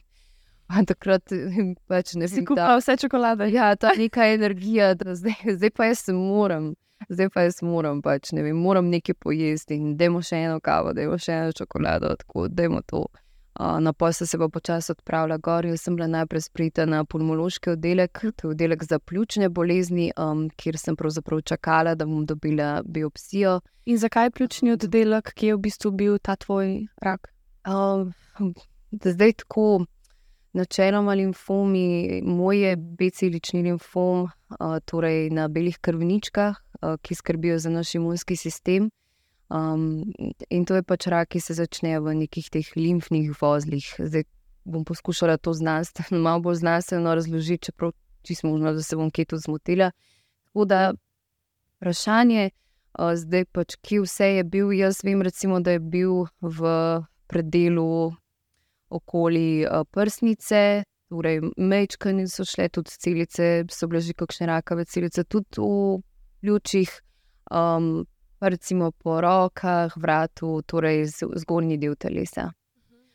Pa 0.70 0.84
takrat 0.86 1.32
pač 1.90 2.14
ne 2.14 2.28
si 2.30 2.44
kupila 2.46 2.76
vse 2.78 2.94
čokolade. 3.02 3.48
Ja, 3.50 3.72
ta 3.76 3.90
neka 3.98 4.28
energija, 4.30 4.94
da 4.94 5.16
zdaj, 5.18 5.56
zdaj 5.56 5.74
pa 5.74 5.90
jaz 5.90 6.06
moram. 6.14 6.74
Zdaj 7.08 7.30
pa 7.34 7.42
jaz 7.46 7.62
moram, 7.64 8.02
pač, 8.04 8.30
ne 8.36 8.44
vem, 8.44 8.58
moram 8.60 8.90
nekaj 8.92 9.16
pojesti 9.18 9.74
in 9.74 9.96
da 9.96 10.06
imamo 10.06 10.20
še 10.22 10.44
eno 10.44 10.60
kavo, 10.60 10.92
da 10.94 11.02
imamo 11.02 11.18
še 11.18 11.32
eno 11.32 11.56
čokolado, 11.56 12.12
tako 12.20 12.46
da 12.48 12.68
imamo 12.68 12.84
to. 12.86 13.06
Uh, 13.60 13.80
na 13.82 13.92
poslu 13.92 14.26
se 14.26 14.38
bo 14.38 14.48
počasi 14.48 14.92
odpravila 14.92 15.40
gor. 15.42 15.66
Jaz 15.66 15.82
sem 15.82 15.96
bila 15.96 16.06
najprej 16.06 16.44
sprita 16.44 16.86
na 16.86 17.02
pulmološki 17.04 17.72
oddelek, 17.72 18.22
to 18.36 18.46
je 18.46 18.54
oddelek 18.54 18.84
za 18.86 19.00
pljučne 19.02 19.48
bolezni, 19.48 20.12
um, 20.16 20.46
kjer 20.56 20.78
sem 20.78 20.96
pravzaprav 20.96 21.42
čakala, 21.50 21.96
da 21.98 22.06
bom 22.06 22.22
dobila 22.28 22.82
biopsijo. 22.86 23.58
In 23.90 23.98
zakaj 23.98 24.28
je 24.28 24.36
pljučni 24.38 24.76
oddelek, 24.76 25.32
ki 25.34 25.50
je 25.50 25.56
v 25.56 25.62
bistvu 25.66 25.90
bil 25.90 26.18
ta 26.22 26.36
tvoj 26.36 26.76
rak? 27.02 27.32
Um, 27.66 28.12
zdaj 29.02 29.40
tako. 29.42 29.86
Načeloma 30.52 31.14
limfomi, 31.14 32.22
moj 32.26 32.58
je 32.58 32.76
becilični 32.76 33.62
limfom, 33.62 34.26
torej 34.84 35.30
na 35.30 35.48
belih 35.48 35.78
krvničkah, 35.78 36.56
ki 37.02 37.14
skrbijo 37.14 37.58
za 37.58 37.70
naš 37.70 37.94
imunski 37.94 38.36
sistem. 38.36 38.90
Um, 39.50 40.12
in 40.50 40.64
to 40.64 40.76
je 40.78 40.82
pač 40.86 41.08
rak, 41.10 41.32
ki 41.34 41.40
se 41.42 41.56
začne 41.58 41.96
v 41.98 42.14
nekih 42.22 42.46
teh 42.54 42.68
limfnih 42.78 43.32
vozlih. 43.34 43.82
Zdaj 43.98 44.22
bom 44.62 44.84
poskušala 44.86 45.40
to 45.42 45.52
znanstveno, 45.58 46.22
malo 46.26 46.40
bolj 46.40 46.60
znanstveno 46.62 47.14
razložiti, 47.14 47.66
čeprav 47.66 47.90
čisto 48.22 48.46
možno, 48.46 48.72
da 48.72 48.82
se 48.82 48.96
bom 48.96 49.10
kje 49.10 49.24
tu 49.24 49.36
zmotila. 49.42 49.90
Tako 50.44 50.64
da 50.64 50.92
vprašanje, 51.78 52.50
uh, 52.98 53.14
zdaj 53.18 53.44
pač, 53.50 53.74
kje 53.82 54.04
vse 54.06 54.28
je 54.36 54.44
bil. 54.44 54.70
Jaz 54.72 55.02
vem, 55.04 55.22
recimo, 55.22 55.58
da 55.60 55.74
je 55.74 55.82
bil 55.82 56.30
v 56.40 56.70
predelu 57.26 58.14
okoli 58.90 59.64
uh, 59.64 59.84
prsnice, 59.90 60.82
Torej, 61.10 61.40
mečkani 61.56 62.28
so 62.30 62.44
šle 62.46 62.68
tudi 62.70 62.90
celice, 63.02 63.46
so 63.74 63.88
bile 63.90 64.00
že 64.00 64.12
kakšne 64.14 64.46
rakave 64.46 64.84
celice, 64.86 65.24
tudi 65.24 65.58
v 65.58 66.02
pljučih, 66.40 66.90
um, 67.50 68.06
recimo 68.40 68.92
po 68.92 69.20
rokah, 69.20 69.96
vratu, 69.96 70.62
torej 70.62 71.08
zgornji 71.36 71.80
del 71.82 71.96
telesa. 71.98 72.52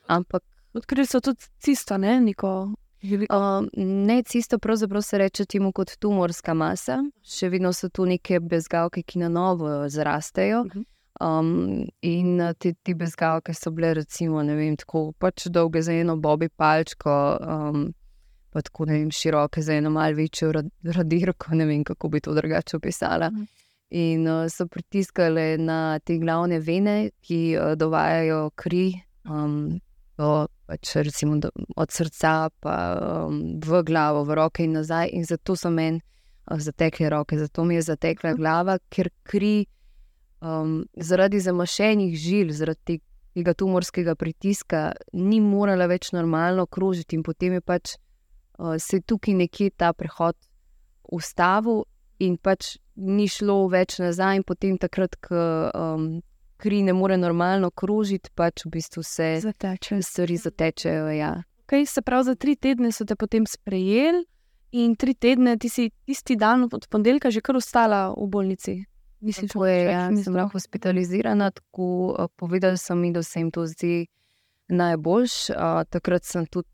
Ampak 0.08 0.44
odkrili 0.74 1.08
so 1.08 1.22
tudi 1.24 1.48
cisto, 1.60 1.98
ne 1.98 2.20
neko. 2.20 2.52
Um, 3.32 3.70
ne, 3.78 4.24
cisto 4.24 4.60
pravzaprav 4.60 5.02
se 5.02 5.18
reče 5.18 5.46
temu 5.46 5.72
kot 5.72 5.96
tumorska 6.00 6.54
masa, 6.54 7.00
še 7.24 7.50
vedno 7.50 7.72
so 7.74 7.88
tu 7.90 8.04
neke 8.06 8.42
bezgalke, 8.44 9.06
ki 9.08 9.24
na 9.24 9.30
novo 9.30 9.86
zrastejo. 9.88 10.66
Um, 11.22 11.88
in 12.02 12.42
te, 12.60 12.74
te 12.84 12.94
bezgalke 12.94 13.54
so 13.56 13.72
bile, 13.72 13.94
recimo, 14.02 14.42
vem, 14.44 14.76
tako 14.76 15.14
pač 15.18 15.48
dolge 15.48 15.80
za 15.82 15.94
eno 15.96 16.18
bobi 16.20 16.50
palčko, 16.50 17.14
um, 17.40 17.86
pa 18.52 18.64
tako 18.66 18.90
vem, 18.90 19.08
široke 19.12 19.64
za 19.64 19.78
eno 19.80 19.94
malce 19.96 20.20
večjo 20.20 20.52
radirko, 20.84 21.56
ne 21.56 21.66
vem, 21.66 21.86
kako 21.88 22.10
bi 22.10 22.20
to 22.20 22.36
drugače 22.36 22.78
opisala. 22.78 23.30
Mm. 23.32 23.48
In 23.96 24.28
uh, 24.28 24.44
so 24.52 24.68
pritiskali 24.68 25.56
na 25.62 26.00
te 26.04 26.18
glavne 26.20 26.60
vene, 26.60 27.12
ki 27.24 27.42
uh, 27.56 27.74
dovajajo 27.80 28.50
kri. 28.56 28.92
Um, 29.24 29.80
To, 30.16 30.48
pač 30.64 30.94
recimo, 31.04 31.36
od 31.76 31.92
srca 31.92 32.48
pa, 32.64 32.76
um, 33.28 33.58
v 33.60 33.82
glavo, 33.84 34.22
v 34.24 34.38
roke 34.40 34.64
in 34.64 34.78
nazaj, 34.78 35.10
in 35.12 35.26
zato 35.28 35.58
so 35.60 35.68
meni 35.68 36.00
uh, 36.00 36.56
zatekle 36.56 37.10
roke, 37.12 37.36
zato 37.36 37.66
mi 37.68 37.76
je 37.76 37.82
zatekla 37.90 38.32
glava, 38.40 38.78
ker 38.88 39.10
kri 39.28 39.66
um, 40.46 40.86
zaradi 40.96 41.40
zamašenih 41.40 42.14
žil, 42.18 42.54
zaradi 42.54 43.00
tega 43.36 43.54
tumorskega 43.58 44.16
pritiska, 44.16 44.92
ni 45.14 45.42
morala 45.42 45.90
več 45.92 46.12
normalno 46.14 46.68
krožiti, 46.68 47.18
in 47.18 47.24
potem 47.24 47.58
je 47.58 47.62
pač 47.62 47.96
uh, 47.96 48.78
se 48.80 49.02
tukaj 49.02 49.34
nekje 49.42 49.74
ta 49.78 49.92
prehod 49.94 50.38
ustavil, 51.12 51.84
in 52.20 52.38
pač 52.38 52.78
ni 52.96 53.28
šlo 53.28 53.66
več 53.74 54.00
nazaj, 54.00 54.40
in 54.40 54.48
potem 54.48 54.80
takrat, 54.80 55.18
ko. 55.20 55.44
Um, 55.74 56.08
kri 56.58 56.84
ne 56.84 56.94
more 56.94 57.18
normalno 57.18 57.70
krožiti, 57.70 58.32
pač 58.36 58.64
v 58.66 58.70
bistvu 58.78 59.04
se 59.04 59.40
zateče. 59.44 60.00
stvari 60.02 60.38
zatečejo. 60.38 61.10
Ja. 61.12 61.44
Okay, 61.68 61.86
se 61.86 62.02
pravi, 62.02 62.24
za 62.24 62.36
tri 62.36 62.56
tedne 62.56 62.92
so 62.92 63.06
te 63.06 63.16
potem 63.16 63.46
sprejeli, 63.46 64.24
in 64.72 64.96
tri 64.96 65.14
tedne 65.14 65.58
ti 65.58 65.70
si 65.70 65.90
tisti 66.06 66.36
dan 66.36 66.68
od 66.72 66.88
ponedeljka 66.90 67.32
že 67.32 67.42
kar 67.42 67.56
ostala 67.56 68.14
v 68.14 68.28
bolnici. 68.30 68.76
Mislim, 69.26 69.48
da 69.54 69.68
je 69.70 69.86
ja, 69.86 70.10
sem 70.24 70.34
bila 70.34 70.48
hospitalizirana, 70.48 71.52
tako 71.52 72.16
uh, 72.20 72.26
povedala 72.36 72.78
sem 72.78 73.00
mi, 73.00 73.12
da 73.14 73.24
se 73.24 73.40
jim 73.40 73.52
to 73.52 73.66
zdi 73.66 74.08
najboljš. 74.68 75.50
Uh, 75.50 75.56
takrat 75.90 76.24
sem 76.24 76.46
tudi 76.46 76.70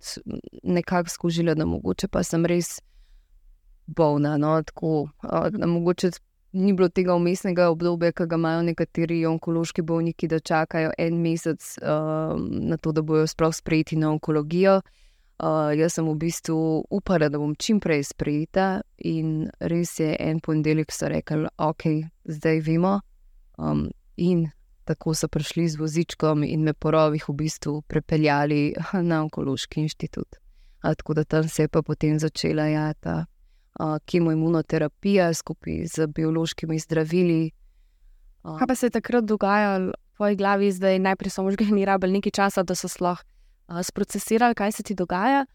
nekako 0.63 1.09
skužila, 1.09 1.53
da 1.55 1.65
mogoče 1.65 2.07
pa 2.07 2.23
sem 2.23 2.45
res 2.45 2.81
bolna. 3.87 4.37
No, 4.37 4.57
tako, 4.63 5.07
uh, 5.23 5.67
mogoče 5.67 6.11
ni 6.51 6.73
bilo 6.73 6.89
tega 6.89 7.15
umestnega 7.15 7.69
obdobja, 7.69 8.11
ki 8.11 8.27
ga 8.27 8.35
imajo 8.35 8.65
nekateri 8.67 9.25
onkološki 9.25 9.81
bolniki, 9.81 10.27
da 10.27 10.39
čakajo 10.39 10.91
en 10.97 11.21
mesec 11.21 11.77
uh, 11.79 12.35
na 12.51 12.77
to, 12.77 12.91
da 12.91 13.01
bojo 13.01 13.27
sploh 13.27 13.55
sprejeti 13.55 13.95
na 13.95 14.11
onkologijo. 14.11 14.81
Uh, 14.83 15.10
jaz 15.73 15.93
sem 15.93 16.05
v 16.05 16.15
bistvu 16.21 16.85
upala, 16.89 17.29
da 17.29 17.39
bom 17.41 17.55
čim 17.55 17.79
prej 17.81 18.03
sprejeta, 18.11 18.81
in 18.97 19.49
res 19.59 19.97
je 19.99 20.13
en 20.19 20.39
ponedeljek 20.39 20.91
so 20.93 21.09
rekli, 21.09 21.49
ok, 21.57 21.87
zdaj 22.25 22.61
vemo. 22.65 22.99
Um, 23.57 23.89
in 24.17 24.49
tako 24.85 25.13
so 25.13 25.27
prišli 25.27 25.67
z 25.69 25.79
vozičkom 25.79 26.43
in 26.43 26.63
me 26.63 26.73
po 26.73 26.91
rovih 26.91 27.25
v 27.29 27.33
bistvu 27.33 27.81
prepeljali 27.87 28.73
na 29.09 29.21
onkološki 29.23 29.81
inštitut. 29.81 30.37
A, 30.81 30.95
tako 30.95 31.13
da 31.13 31.23
tam 31.23 31.49
se 31.49 31.63
je 31.63 31.67
pa 31.67 31.81
potem 31.81 32.19
začela 32.19 32.65
ja, 32.67 32.93
ta 32.93 33.25
kemoimunoterapija 34.05 35.33
skupaj 35.33 35.85
z 35.85 36.07
biološkimi 36.07 36.79
zdravili. 36.79 37.51
Kaj 38.43 38.67
pa 38.67 38.75
se 38.75 38.85
je 38.85 38.89
takrat 38.89 39.25
dogajalo 39.25 39.91
v 39.91 40.15
tvoji 40.17 40.35
glavi, 40.35 40.71
zdaj 40.71 40.99
najprej 40.99 41.29
so 41.29 41.43
možgani 41.43 41.85
rabili 41.89 42.13
nekaj 42.13 42.31
časa, 42.31 42.63
da 42.63 42.75
so 42.75 42.87
sploh 42.87 43.21
sprocesirali, 43.83 44.55
kaj 44.55 44.71
se 44.71 44.83
ti 44.83 44.95
dogaja. 44.95 45.45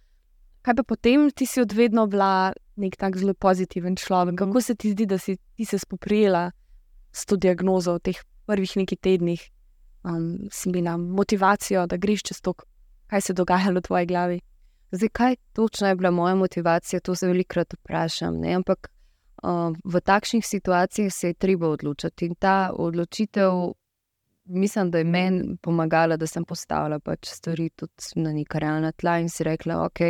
Kaj 0.63 0.75
pa 0.75 0.83
potem 0.83 1.31
ti 1.31 1.47
si 1.47 1.61
odvedno 1.63 2.07
bila 2.11 2.53
nek 2.77 2.97
tak 2.97 3.17
zelo 3.17 3.35
pozitiven 3.35 3.97
človek? 3.97 4.35
Mhm. 4.35 4.39
Kako 4.39 4.61
se 4.61 4.75
ti 4.75 4.91
zdi, 4.91 5.07
da 5.07 5.19
si 5.19 5.37
ti 5.57 5.65
se 5.65 5.79
spoprijela 5.79 6.51
s 7.13 7.27
to 7.27 7.37
diagnozo 7.37 7.95
v 7.95 8.01
teh 8.01 8.19
prvih 8.47 8.77
nekaj 8.77 8.99
tednih, 8.99 9.41
um, 10.05 10.49
si 10.53 10.69
imela 10.69 10.97
motivacijo, 10.97 11.87
da 11.87 11.97
greš 11.97 12.23
čez 12.23 12.41
to, 12.41 12.55
kaj 13.07 13.21
se 13.21 13.33
je 13.33 13.35
dogajalo 13.35 13.81
v 13.81 13.87
tvoji 13.87 14.07
glavi? 14.07 14.41
Zdaj, 14.93 15.09
kaj 15.09 15.37
točno 15.53 15.89
je 15.89 15.97
bila 15.97 16.11
moja 16.11 16.35
motivacija, 16.35 17.01
to 17.01 17.15
se 17.15 17.27
velikokrat 17.27 17.75
vprašam. 17.75 18.39
Ne? 18.41 18.55
Ampak 18.55 18.91
uh, 19.43 19.75
v 19.85 20.01
takšnih 20.01 20.47
situacijah 20.47 21.13
se 21.13 21.29
je 21.29 21.35
treba 21.35 21.69
odločiti. 21.69 22.27
In 22.27 22.35
ta 22.35 22.71
odločitev, 22.75 23.53
mislim, 24.47 24.91
da 24.91 24.99
je 24.99 25.05
meni 25.05 25.57
pomagala, 25.63 26.17
da 26.17 26.27
sem 26.27 26.45
postavila 26.45 26.99
pač 26.99 27.29
stvari 27.29 27.69
tudi 27.71 28.23
na 28.23 28.33
neka 28.33 28.59
realna 28.59 28.93
tla 28.93 29.19
in 29.19 29.29
si 29.29 29.45
rekla, 29.45 29.85
ok, 29.85 30.01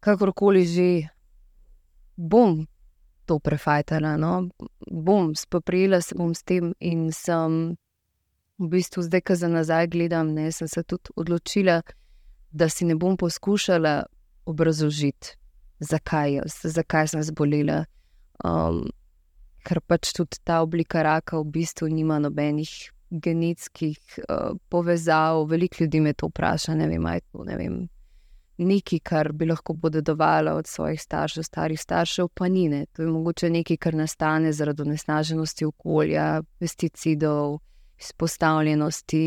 kakorkoli 0.00 0.64
že 0.64 1.08
bom 2.16 2.66
to 3.26 3.38
prefajtala, 3.38 4.16
no? 4.16 4.48
bom 4.90 5.34
spoprijela 5.34 6.00
se 6.00 6.14
bom 6.14 6.34
s 6.34 6.42
tem 6.42 6.74
in 6.80 7.12
sem 7.12 7.76
v 8.58 8.68
bistvu 8.72 9.02
zdaj, 9.02 9.20
ko 9.20 9.34
za 9.34 9.48
nazaj 9.48 9.88
gledam, 9.92 10.32
ne, 10.32 10.52
sem 10.52 10.68
se 10.68 10.82
tudi 10.82 11.10
odločila 11.16 11.82
da 12.56 12.68
si 12.68 12.84
ne 12.84 12.94
bom 12.94 13.16
poskušala 13.16 14.06
obrazložiti, 14.46 15.36
zakaj, 15.78 16.40
zakaj 16.62 17.08
sem 17.08 17.22
zbolela. 17.22 17.84
Um, 18.44 18.86
ker 19.66 19.82
pač 19.82 20.12
tudi 20.14 20.38
ta 20.46 20.60
oblika 20.62 21.02
raka 21.02 21.40
v 21.40 21.50
bistvu 21.58 21.88
nima 21.90 22.20
nobenih 22.22 22.70
genetskih 23.10 23.98
uh, 24.28 24.54
povezav. 24.68 25.46
Veliko 25.50 25.84
ljudi 25.84 26.00
me 26.00 26.12
to 26.12 26.30
vpraša, 26.30 26.74
ne 26.74 26.88
vem, 26.90 27.06
aj 27.06 27.20
to 27.32 27.44
ne 27.44 27.58
vem. 27.58 27.76
Nekaj, 28.56 29.00
kar 29.04 29.32
bi 29.36 29.46
lahko 29.50 29.74
podedovala 29.76 30.54
od 30.56 30.66
svojih 30.66 31.00
staršev, 31.02 31.44
starih 31.44 31.80
staršev, 31.80 32.30
pa 32.34 32.48
ni. 32.48 32.68
Ne. 32.72 32.86
To 32.96 33.02
je 33.02 33.08
mogoče 33.12 33.50
nekaj, 33.52 33.76
kar 33.76 33.98
nastane 33.98 34.52
zaradi 34.52 34.86
nesnaženosti 34.88 35.68
okolja, 35.68 36.42
pesticidov, 36.58 37.58
izpostavljenosti 38.00 39.20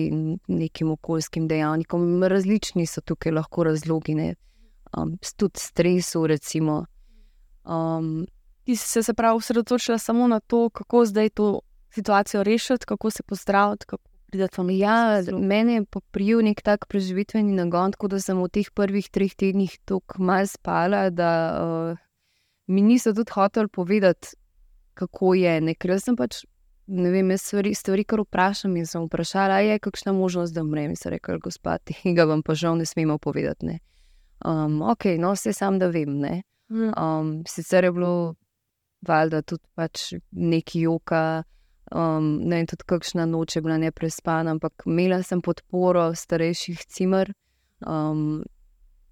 nekim 0.48 0.92
okoljskim 0.92 1.48
dejavnikom. 1.48 2.24
Različni 2.24 2.88
so 2.90 3.02
tukaj 3.06 3.38
lahko 3.38 3.68
razlogi, 3.70 4.18
um, 4.98 5.18
tudi 5.38 5.62
stresu. 5.62 6.26
Recimo. 6.28 6.86
Um, 7.64 8.26
Ti 8.70 8.76
si 8.76 8.88
se, 8.88 9.04
se 9.04 9.14
pravi 9.14 9.38
osredotočila 9.38 9.98
samo 9.98 10.28
na 10.28 10.40
to, 10.40 10.70
kako 10.70 11.06
zdaj 11.06 11.30
to 11.30 11.60
situacijo 11.90 12.44
rešiti, 12.44 12.86
kako 12.86 13.10
se 13.10 13.24
pozdraviti. 13.24 13.86
Ja, 14.70 15.22
mene 15.42 15.74
je 15.74 15.86
poprijel 15.86 16.44
nek 16.46 16.62
tak 16.62 16.86
preživitveni 16.86 17.54
nagon, 17.54 17.92
tako 17.92 18.08
da 18.08 18.20
sem 18.22 18.38
v 18.38 18.46
teh 18.48 18.68
prvih 18.70 19.10
treh 19.10 19.34
tednih 19.34 19.74
tako 19.86 20.22
malo 20.22 20.46
spala, 20.48 21.10
da 21.10 21.30
uh, 21.58 21.98
mi 22.68 22.82
niso 22.82 23.14
tudi 23.14 23.32
hoteli 23.34 23.68
povedati, 23.68 24.28
kako 24.94 25.34
je. 25.34 25.62
Ne, 25.62 25.74
ker 25.74 25.96
sem 26.00 26.16
pač 26.16 26.44
ne 26.86 27.10
vem, 27.10 27.34
stvari, 27.38 27.74
stvari 27.74 28.06
kar 28.06 28.22
vprašam. 28.22 28.76
In 28.78 28.86
sem 28.86 29.08
vprašala, 29.08 29.64
je 29.66 29.80
kakšna 29.80 30.14
možnost, 30.14 30.54
da 30.54 30.62
umrem. 30.62 30.94
In 30.94 30.96
so 30.96 31.10
rekli, 31.10 31.40
gospod, 31.42 31.82
tega 31.90 32.28
vam 32.30 32.46
pa 32.46 32.54
žal 32.54 32.78
ne 32.78 32.86
smemo 32.86 33.18
povedati. 33.18 33.66
Ne. 33.66 33.80
Um, 34.46 34.84
ok, 34.86 35.18
no, 35.18 35.34
vse 35.34 35.56
sam 35.58 35.82
da 35.82 35.90
vem. 35.90 36.22
Um, 36.70 37.42
sicer 37.50 37.90
je 37.90 37.92
bilo 37.98 38.36
valjda 39.08 39.42
tudi 39.42 39.64
pač 39.76 40.14
neki 40.32 40.82
joka. 40.88 41.44
Um, 41.90 42.38
ne, 42.46 42.62
tudi 42.70 42.86
kakšna 42.86 43.26
noč 43.26 43.56
je 43.56 43.64
bila 43.66 43.80
neprespana, 43.82 44.54
ampak 44.54 44.86
imela 44.86 45.24
sem 45.26 45.42
podporo 45.42 46.12
starejših 46.16 46.86
cimer. 46.86 47.34
Um, 47.86 48.44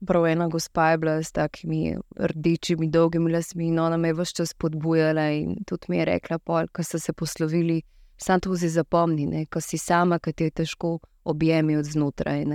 Prav 0.05 0.27
ena 0.29 0.45
gospa 0.47 0.91
je 0.91 0.97
bila 0.97 1.23
s 1.23 1.31
takimi 1.33 1.95
rdečimi, 2.21 2.89
dolgimi 2.93 3.31
lasmi, 3.33 3.67
in 3.67 3.79
ona 3.79 3.97
me 3.97 4.11
je 4.11 4.13
vse 4.13 4.33
čas 4.33 4.53
podbujala. 4.53 5.29
In 5.33 5.55
tudi 5.65 5.89
mi 5.89 5.97
je 5.97 6.05
rekla, 6.05 6.37
pol, 6.37 6.67
ko 6.69 6.83
so 6.83 6.99
se 6.99 7.13
poslovili, 7.13 7.81
samo 8.17 8.39
to 8.39 8.57
si 8.57 8.69
zapomni, 8.69 9.45
ko 9.49 9.61
si 9.61 9.77
sama, 9.77 10.19
ki 10.19 10.33
ti 10.33 10.43
je 10.43 10.51
težko 10.61 10.99
objemi 11.25 11.77
od 11.77 11.85
znotraj. 11.85 12.45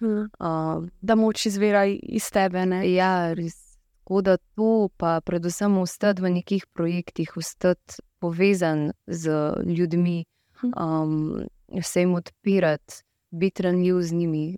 Hmm. 0.00 0.26
Uh, 0.40 0.88
da 1.00 1.14
moč 1.14 1.46
izvira 1.46 1.84
iz 1.86 2.30
tebe. 2.30 2.66
Ne? 2.66 2.82
Ja, 2.92 3.34
res. 3.34 3.69
Tako 4.10 4.22
da 4.26 4.36
to, 4.36 4.88
pa 4.98 5.20
predvsem 5.22 5.78
ostati 5.78 6.22
v 6.22 6.32
nekih 6.34 6.64
projektih, 6.74 7.36
ostati 7.38 8.02
povezan 8.18 8.90
z 9.06 9.54
ljudmi, 9.62 10.24
um, 10.66 11.46
se 11.82 12.02
jim 12.02 12.16
odpirati, 12.18 13.04
biti 13.30 13.62
ranljiv 13.62 14.02
z 14.02 14.12
njimi, 14.12 14.56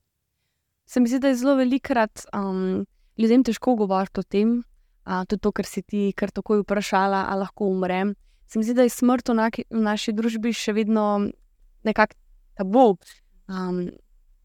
Se 0.92 1.00
mi 1.00 1.08
zdi, 1.08 1.18
da 1.18 1.28
je 1.28 1.36
zelo 1.40 1.54
velikrat 1.56 2.24
um, 2.36 2.84
ljudem 3.16 3.44
težko 3.44 3.74
govoriti 3.80 4.20
o 4.20 4.22
tem, 4.22 4.58
uh, 5.06 5.22
tudi 5.24 5.40
to, 5.40 5.52
kar 5.52 5.64
si 5.64 5.80
ti 5.82 6.12
kar 6.12 6.28
takoj 6.30 6.60
vprašala, 6.60 7.26
ali 7.30 7.40
lahko 7.40 7.64
umrem. 7.72 8.10
Se 8.46 8.58
mi 8.58 8.64
zdi, 8.64 8.74
da 8.76 8.84
je 8.84 8.92
smrt 8.92 9.28
v, 9.32 9.36
naki, 9.38 9.64
v 9.70 9.80
naši 9.80 10.12
družbi 10.12 10.52
še 10.52 10.74
vedno 10.76 11.04
nekako 11.88 12.18
tabu. 12.60 12.98
Um, 13.48 13.86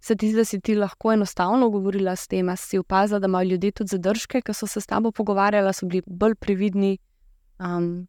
Se 0.07 0.15
ti 0.15 0.29
zdi, 0.29 0.37
da 0.39 0.45
si 0.45 0.59
ti 0.63 0.75
lahko 0.75 1.11
enostavno 1.11 1.67
govorila 1.69 2.15
s 2.15 2.29
tem, 2.31 2.47
si 2.55 2.77
opazila, 2.79 3.19
da 3.19 3.27
imajo 3.27 3.49
ljudje 3.49 3.71
tudi 3.71 3.89
zadržke, 3.91 4.41
ki 4.41 4.53
so 4.53 4.67
se 4.67 4.81
s 4.81 4.87
tabo 4.87 5.11
pogovarjali, 5.11 5.73
so 5.73 5.85
bili 5.85 6.01
bolj 6.07 6.35
previdni. 6.35 6.97
Um, 7.59 8.07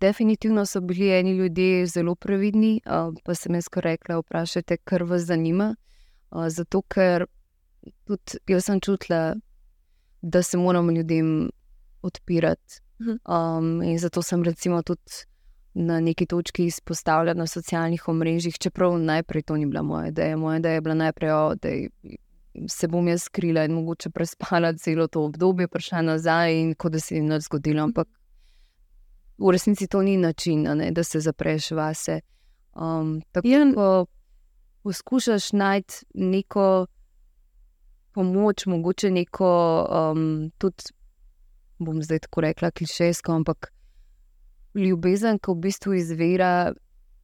definitivno 0.00 0.66
so 0.66 0.80
bili 0.80 1.08
eni 1.08 1.32
ljudje 1.38 1.86
zelo 1.86 2.14
previdni, 2.14 2.80
uh, 2.84 3.14
pa 3.24 3.34
sem 3.34 3.54
jaz 3.54 3.70
rekla: 3.74 4.18
vprašajte, 4.20 4.76
kar 4.84 5.02
vas 5.02 5.22
zanima. 5.22 5.74
Uh, 6.30 6.48
zato, 6.48 6.82
ker 6.82 7.24
tudi 8.04 8.42
jaz 8.48 8.68
sem 8.68 8.80
čutila, 8.80 9.34
da 10.22 10.42
se 10.42 10.58
moramo 10.58 10.92
ljudem 10.92 11.50
odpirati. 12.02 12.82
Um, 13.00 13.82
in 13.82 13.98
zato 13.98 14.22
sem 14.22 14.42
recimo 14.42 14.82
tudi 14.82 15.24
na 15.74 16.00
neki 16.00 16.26
točki 16.26 16.64
izpostavljena 16.66 17.38
na 17.38 17.46
socialnih 17.46 18.08
omrežjih, 18.08 18.58
čeprav 18.58 18.98
najprej 18.98 19.42
to 19.42 19.56
ni 19.56 19.66
bila 19.66 19.82
moja 19.82 20.08
ideja. 20.08 20.36
Moja 20.36 20.58
ideja 20.58 20.74
je 20.74 20.80
bila 20.80 20.94
najprej, 20.94 21.32
o, 21.32 21.54
da 21.54 21.68
se 22.68 22.88
bom 22.88 23.08
jaz 23.08 23.22
skrila 23.22 23.64
in 23.64 23.72
mogoče 23.72 24.10
prespala 24.10 24.72
celo 24.72 25.06
to 25.06 25.24
obdobje, 25.24 25.68
prišla 25.68 26.02
nazaj 26.02 26.60
in 26.60 26.74
kot 26.74 26.92
da 26.92 27.00
se 27.00 27.14
je 27.14 27.22
nič 27.22 27.42
zgodilo. 27.42 27.82
Ampak 27.82 28.08
v 29.38 29.50
resnici 29.52 29.86
to 29.86 30.02
ni 30.02 30.16
način, 30.16 30.62
ne, 30.62 30.90
da 30.90 31.04
se 31.04 31.20
zapreš 31.20 31.70
vase. 31.70 32.20
Um, 32.74 33.20
tako 33.32 33.48
da 33.48 34.04
poskušaš 34.82 35.52
najti 35.52 35.94
neko 36.14 36.86
pomoč, 38.12 38.66
mogoče 38.66 39.10
neko 39.10 39.50
um, 39.90 40.50
tudi, 40.58 40.84
bom 41.78 42.02
zdaj 42.02 42.18
tako 42.18 42.40
rekla, 42.40 42.70
klišejsko, 42.70 43.32
ampak 43.32 43.72
ljubezen, 44.74 45.38
ki 45.38 45.52
v 45.52 45.60
bistvu 45.66 45.94
izvira 45.98 46.72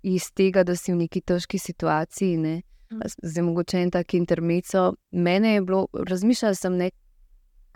iz 0.02 0.30
tega, 0.34 0.64
da 0.64 0.76
si 0.76 0.92
v 0.92 1.02
neki 1.04 1.20
težki 1.20 1.58
situaciji. 1.58 2.36
Ne? 2.38 2.54
Hm. 2.90 3.02
Zdaj, 3.22 3.44
mogoče 3.44 3.82
en 3.82 3.90
tak 3.90 4.14
intermezzo. 4.14 4.94
Mene 5.10 5.54
je 5.54 5.62
bilo, 5.66 5.86
razmišljala 5.92 6.54
sem, 6.54 6.76
ne, 6.78 6.90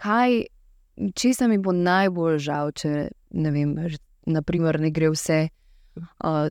kaj, 0.01 0.45
če 1.15 1.35
se 1.35 1.49
mi 1.49 1.59
bo 1.59 1.75
najbolj 1.77 2.39
žal, 2.39 2.73
če 2.73 3.11
ne 3.31 3.53
vem, 3.55 3.75
naprimer, 4.31 4.81
ne 4.81 4.91
gre 4.95 5.11
vse, 5.11 5.41
uh, 5.99 6.47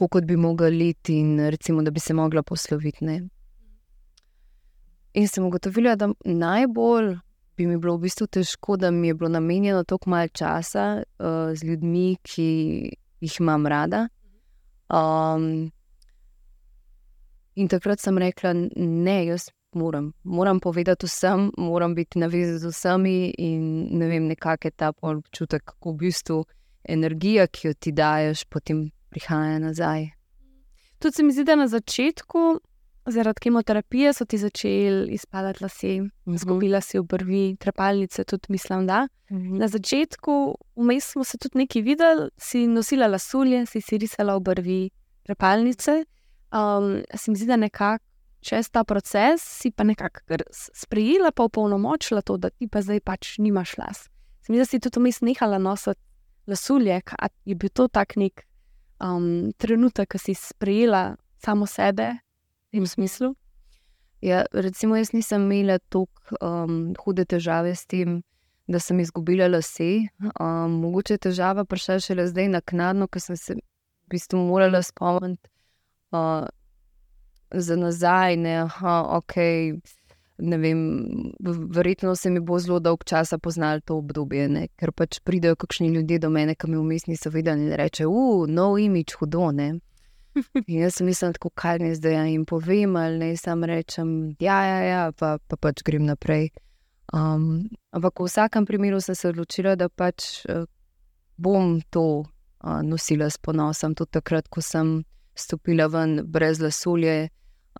kot 0.00 0.24
bi 0.24 0.36
mogli 0.36 0.92
iti, 0.94 1.18
in 1.20 1.50
recimo, 1.50 1.82
da 1.82 1.90
bi 1.90 2.00
se 2.00 2.14
mogla 2.14 2.42
posloviti. 2.42 3.04
Ne? 3.04 3.20
In 5.18 5.26
sem 5.28 5.44
ugotovila, 5.44 5.96
da 5.98 6.12
najbolj 6.24 7.16
bi 7.60 7.66
mi 7.66 7.76
bilo 7.76 7.98
v 7.98 8.06
bistvu 8.06 8.26
težko, 8.26 8.76
da 8.80 8.90
mi 8.90 9.08
je 9.10 9.14
bilo 9.14 9.28
namenjeno 9.28 9.84
toliko 9.84 10.10
malo 10.10 10.28
časa 10.28 11.02
uh, 11.02 11.26
z 11.54 11.66
ljudmi, 11.66 12.16
ki 12.22 12.46
jih 13.20 13.34
imam 13.40 13.66
rada. 13.66 14.06
Um, 14.88 15.68
in 17.54 17.68
takrat 17.68 18.00
sem 18.00 18.18
rekla, 18.18 18.54
ne, 18.76 19.18
jaz 19.26 19.50
moram, 19.76 20.12
moram 20.24 20.60
povedati 20.60 21.06
vsem, 21.06 21.50
moram 21.58 21.94
biti 21.94 22.18
na 22.18 22.30
vezi 22.32 22.56
z 22.58 22.72
vsemi 22.72 23.34
in 23.38 23.88
ne 23.98 24.08
vem, 24.08 24.30
nekako 24.32 24.68
je 24.68 24.72
ta 24.72 24.92
občutek, 25.02 25.64
kako 25.64 25.92
v 25.92 25.96
bistvu 26.06 26.44
energija, 26.88 27.46
ki 27.46 27.68
jo 27.68 27.74
ti 27.74 27.92
daješ, 27.92 28.46
potem 28.48 28.86
prihaja 29.12 29.58
nazaj. 29.58 30.08
Tudi 30.98 31.12
se 31.12 31.22
mi 31.22 31.32
zdi, 31.32 31.44
da 31.44 31.60
na 31.60 31.68
začetku 31.68 32.60
Zaradi 33.06 33.40
kemoterapije 33.40 34.12
so 34.12 34.24
ti 34.24 34.38
začeli 34.38 35.12
izpadati 35.12 35.64
lasje, 35.64 36.02
mhm. 36.02 36.34
izgubila 36.34 36.78
uh 36.78 36.82
-huh. 36.82 36.86
si 36.86 36.98
obrvi, 36.98 37.56
trepalnice, 37.56 38.24
tudi 38.24 38.46
mislim, 38.48 38.86
da. 38.86 39.08
Uh 39.30 39.36
mhm. 39.36 39.46
-huh. 39.46 39.58
Na 39.58 39.68
začetku, 39.68 40.54
vmes 40.76 41.04
smo 41.12 41.24
se 41.24 41.38
tudi 41.38 41.58
nekaj 41.58 41.82
videli, 41.82 42.30
si 42.36 42.66
nosila 42.66 43.06
lasulje, 43.06 43.66
si 43.66 43.80
si 43.80 43.98
risala 43.98 44.34
obrvi, 44.34 44.90
trepalnice. 45.22 46.04
Um, 46.52 47.02
se 47.14 47.30
mi 47.30 47.36
zdi, 47.36 47.46
da 47.46 47.56
nekako 47.56 48.04
čez 48.40 48.70
ta 48.70 48.84
proces 48.84 49.40
si 49.44 49.70
pa 49.70 49.84
nekako 49.84 50.20
sprejela, 50.74 51.30
pa 51.32 51.44
opolnomočila 51.44 52.22
to, 52.22 52.36
da 52.36 52.50
ti 52.50 52.68
pa 52.68 52.82
zdaj 52.82 53.00
pač 53.00 53.38
nimaš 53.38 53.76
las. 53.78 54.08
Se 54.40 54.52
mi 54.52 54.56
zdi, 54.56 54.60
da 54.60 54.64
si 54.64 54.80
tudi 54.80 55.00
vmes 55.00 55.20
nehala 55.20 55.58
nositi 55.58 56.00
lasulje, 56.46 57.00
je 57.44 57.54
bil 57.54 57.70
to 57.70 57.88
tak 57.88 58.16
nek 58.16 58.46
um, 59.00 59.52
trenutek, 59.58 60.08
ko 60.08 60.18
si 60.18 60.34
sprejela 60.34 61.16
samo 61.38 61.66
sebe 61.66 62.18
tem 62.70 62.86
smislu? 62.86 63.34
Ja, 64.20 64.44
recimo, 64.52 64.96
jaz 64.96 65.12
nisem 65.12 65.46
imela 65.48 65.78
tako 65.78 66.36
um, 66.40 66.94
hude 67.04 67.24
težave 67.24 67.74
s 67.74 67.86
tem, 67.88 68.20
da 68.68 68.78
sem 68.78 69.00
izgubila 69.00 69.48
lase. 69.48 70.10
Um, 70.40 70.80
mogoče 70.84 71.16
je 71.16 71.24
težava 71.30 71.64
prišla 71.64 71.98
šele 72.04 72.26
zdaj 72.28 72.48
na 72.48 72.60
knadno, 72.60 73.08
ker 73.08 73.22
sem 73.24 73.36
se 73.36 73.56
v 73.56 74.12
bistvu 74.12 74.42
morala 74.44 74.82
spomniti 74.84 75.48
uh, 76.12 76.44
za 77.50 77.76
nazaj. 77.76 78.36
Ne, 78.36 78.58
aha, 78.66 79.00
okay, 79.16 79.80
ne 80.38 80.58
vem, 80.60 80.84
verjetno 81.72 82.14
se 82.16 82.30
mi 82.30 82.40
bo 82.40 82.58
zelo 82.58 82.78
dolg 82.80 83.04
čas 83.04 83.32
poznalo 83.42 83.80
to 83.80 83.96
obdobje, 83.96 84.48
ne, 84.48 84.66
ker 84.76 84.92
pač 84.92 85.20
pridejo 85.24 85.56
kakšni 85.56 85.88
ljudje 85.96 86.18
do 86.18 86.30
mene, 86.30 86.54
ki 86.54 86.68
mi 86.70 86.76
v 86.76 86.84
mestu 86.92 87.10
niso 87.10 87.32
videli 87.32 87.66
in 87.66 87.76
rečejo: 87.76 88.10
Uf, 88.10 88.48
no, 88.48 88.76
imič, 88.78 89.16
hudo. 89.16 89.50
Ne. 89.50 89.78
In 90.66 90.80
jaz 90.80 90.98
sem 90.98 91.06
mislila, 91.06 91.34
tako 91.34 91.50
kaj 91.50 91.78
ne 91.82 91.94
zdaj 91.94 92.14
ja 92.14 92.24
jim 92.24 92.44
povem, 92.46 92.96
ali 92.96 93.18
ne 93.18 93.36
samo 93.36 93.66
rečem, 93.66 94.36
ja, 94.40 94.62
ja, 94.64 94.80
ja 94.82 95.12
pa, 95.12 95.38
pa 95.38 95.56
pač 95.56 95.82
grem 95.86 96.06
naprej. 96.06 96.50
Um, 97.12 97.66
ampak 97.90 98.20
v 98.22 98.28
vsakem 98.28 98.66
primeru 98.66 99.00
sem 99.02 99.14
se 99.18 99.28
odločila, 99.32 99.74
da 99.74 99.88
pač 99.88 100.46
uh, 100.46 100.66
bom 101.36 101.80
to 101.90 102.22
uh, 102.22 102.80
nosila 102.86 103.30
s 103.30 103.38
ponosom, 103.38 103.96
tudi 103.98 104.14
takrat, 104.20 104.46
ko 104.48 104.62
sem 104.62 105.00
stopila 105.34 105.88
ven 105.90 106.20
brez 106.26 106.62
lasulje. 106.62 107.30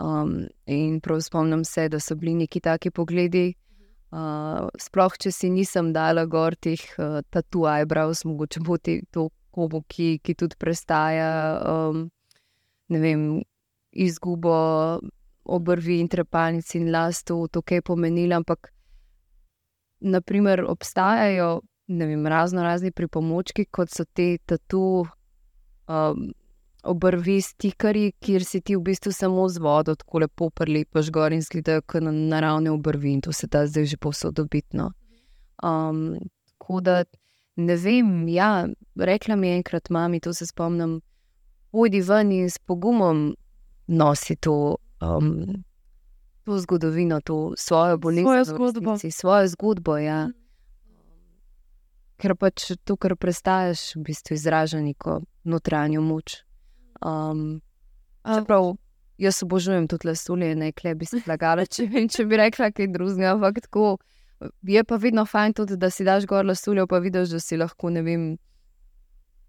Um, 0.01 0.49
in 0.67 1.01
prav 1.01 1.21
spomnim 1.21 1.65
se, 1.65 1.89
da 1.89 2.01
so 2.01 2.17
bili 2.17 2.35
neki 2.35 2.61
taki 2.61 2.91
pogledi. 2.91 3.53
Uh, 4.11 4.67
sploh, 4.81 5.15
če 5.15 5.31
si 5.31 5.51
nisem 5.55 5.93
dala 5.95 6.25
gor 6.27 6.57
teh 6.59 6.83
uh, 6.99 7.21
tatu 7.31 7.69
eyebrows, 7.71 8.25
mogoče 8.27 8.63
bo 8.67 8.79
ti 8.79 9.03
to 9.15 9.29
kobo, 9.55 9.85
ki, 9.87 10.19
ki 10.25 10.35
tudi 10.35 10.59
prestaja. 10.59 11.31
Um, 11.63 12.09
vem, 12.99 13.43
izgubo 13.93 15.01
obrvi 15.45 16.01
in 16.01 16.09
trepalnic 16.09 16.75
in 16.75 16.91
las, 16.93 17.23
to, 17.25 17.47
kaj 17.63 17.83
pomenilo. 17.83 18.37
Ampak, 18.37 18.73
naprimer, 20.01 20.65
obstajajo 20.69 21.61
vem, 21.99 22.27
razno 22.27 22.63
razni 22.63 22.93
pripomočki, 22.93 23.65
kot 23.65 23.91
so 23.91 24.05
te 24.05 24.37
tatu. 24.47 25.07
Um, 25.89 26.31
Obrvi 26.81 27.43
stikari, 27.45 28.07
kjer 28.25 28.45
si 28.45 28.63
ti 28.65 28.73
v 28.73 28.81
bistvu 28.81 29.11
samo 29.13 29.43
z 29.53 29.61
vodo, 29.61 29.93
tako 30.01 30.23
lepo 30.23 30.47
prelepaš 30.49 31.11
gor 31.13 31.35
in 31.37 31.43
zgledajo 31.45 31.83
kot 31.85 32.07
na 32.07 32.13
naravne 32.13 32.71
obrvi, 32.73 33.13
in 33.13 33.21
to 33.21 33.35
se 33.37 33.51
da 33.53 33.67
zdaj 33.67 33.85
že 33.85 33.99
povsod 34.01 34.35
dobitno. 34.35 34.87
Um, 35.63 36.17
tako 36.49 36.81
da 36.81 37.05
ne 37.57 37.77
vem, 37.77 38.29
ja, 38.33 38.65
rekla 38.97 39.37
mi 39.37 39.49
je 39.49 39.59
enkrat 39.59 39.91
mami, 39.91 40.21
to 40.21 40.33
se 40.33 40.47
spomnim, 40.47 41.03
pojdi 41.71 42.01
ven 42.03 42.33
in 42.33 42.51
s 42.51 42.59
pogumom 42.59 43.31
nosi 43.87 44.37
to, 44.37 44.77
um, 45.03 45.65
to 46.45 46.59
zgodovino, 46.59 47.21
to 47.21 47.55
svojo 47.57 47.99
bolezen, 47.99 48.25
svojo 48.25 48.45
zgodbo. 48.45 48.99
Svojo 49.11 49.49
zgodbo 49.49 49.97
ja. 49.99 50.27
Mhm. 50.27 50.35
Ker 52.17 52.37
pač 52.37 52.71
to, 52.85 52.97
kar 52.97 53.17
prestaješ, 53.17 53.97
v 53.97 54.05
bistvu 54.11 54.35
izraža 54.35 54.81
neko 54.81 55.21
notranjo 55.45 56.01
moč. 56.01 56.43
Um, 57.01 57.61
čeprav 58.25 58.75
jaz 59.19 59.43
obožujem 59.43 59.89
tudi 59.89 60.09
lesulje, 60.09 60.55
ne 60.55 60.73
kle 60.73 60.95
bi 60.95 61.07
se 61.07 61.23
lagala, 61.31 61.67
če, 61.67 61.89
če 62.09 62.27
bi 62.27 62.41
rekla 62.41 62.71
kaj 62.73 62.93
drugega. 62.93 63.35
Ampak 63.35 63.65
tako 63.67 63.99
je 64.63 64.85
pa 64.85 64.97
vedno 64.97 65.27
fajn 65.27 65.53
tudi, 65.53 65.77
da 65.77 65.91
si 65.91 66.05
daš 66.05 66.27
gor 66.27 66.47
lesulje, 66.47 66.87
pa 66.87 66.99
vidiš, 66.99 67.35
da 67.37 67.41
si 67.41 67.59
lahko 67.61 67.91
ne 67.91 68.03
vem 68.03 68.31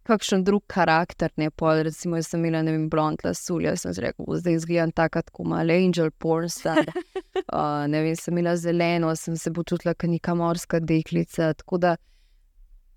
kakšen 0.04 0.44
drug 0.44 0.64
karakter, 0.68 1.32
ne 1.38 1.50
pa 1.52 1.76
recimo, 1.86 2.18
jaz 2.18 2.32
sem 2.32 2.42
imela 2.42 2.62
ne 2.66 2.74
vem, 2.74 2.88
blond 2.90 3.22
lasulja, 3.26 3.76
sem 3.78 3.94
rekel, 4.02 4.26
zdaj 4.40 4.58
izgledam 4.58 4.94
tako, 4.98 5.22
kot 5.32 5.48
malo 5.48 5.74
angel 5.74 6.12
porn. 6.12 6.50
uh, 6.50 7.86
ne 7.92 8.02
vem, 8.02 8.16
sem 8.16 8.34
imela 8.34 8.56
zeleno, 8.58 9.14
sem 9.16 9.38
se 9.38 9.54
počutila 9.54 9.94
kot 9.94 10.10
neka 10.10 10.36
morska 10.36 10.80
deklica. 10.80 11.54
Tako 11.54 11.78
da 11.78 11.96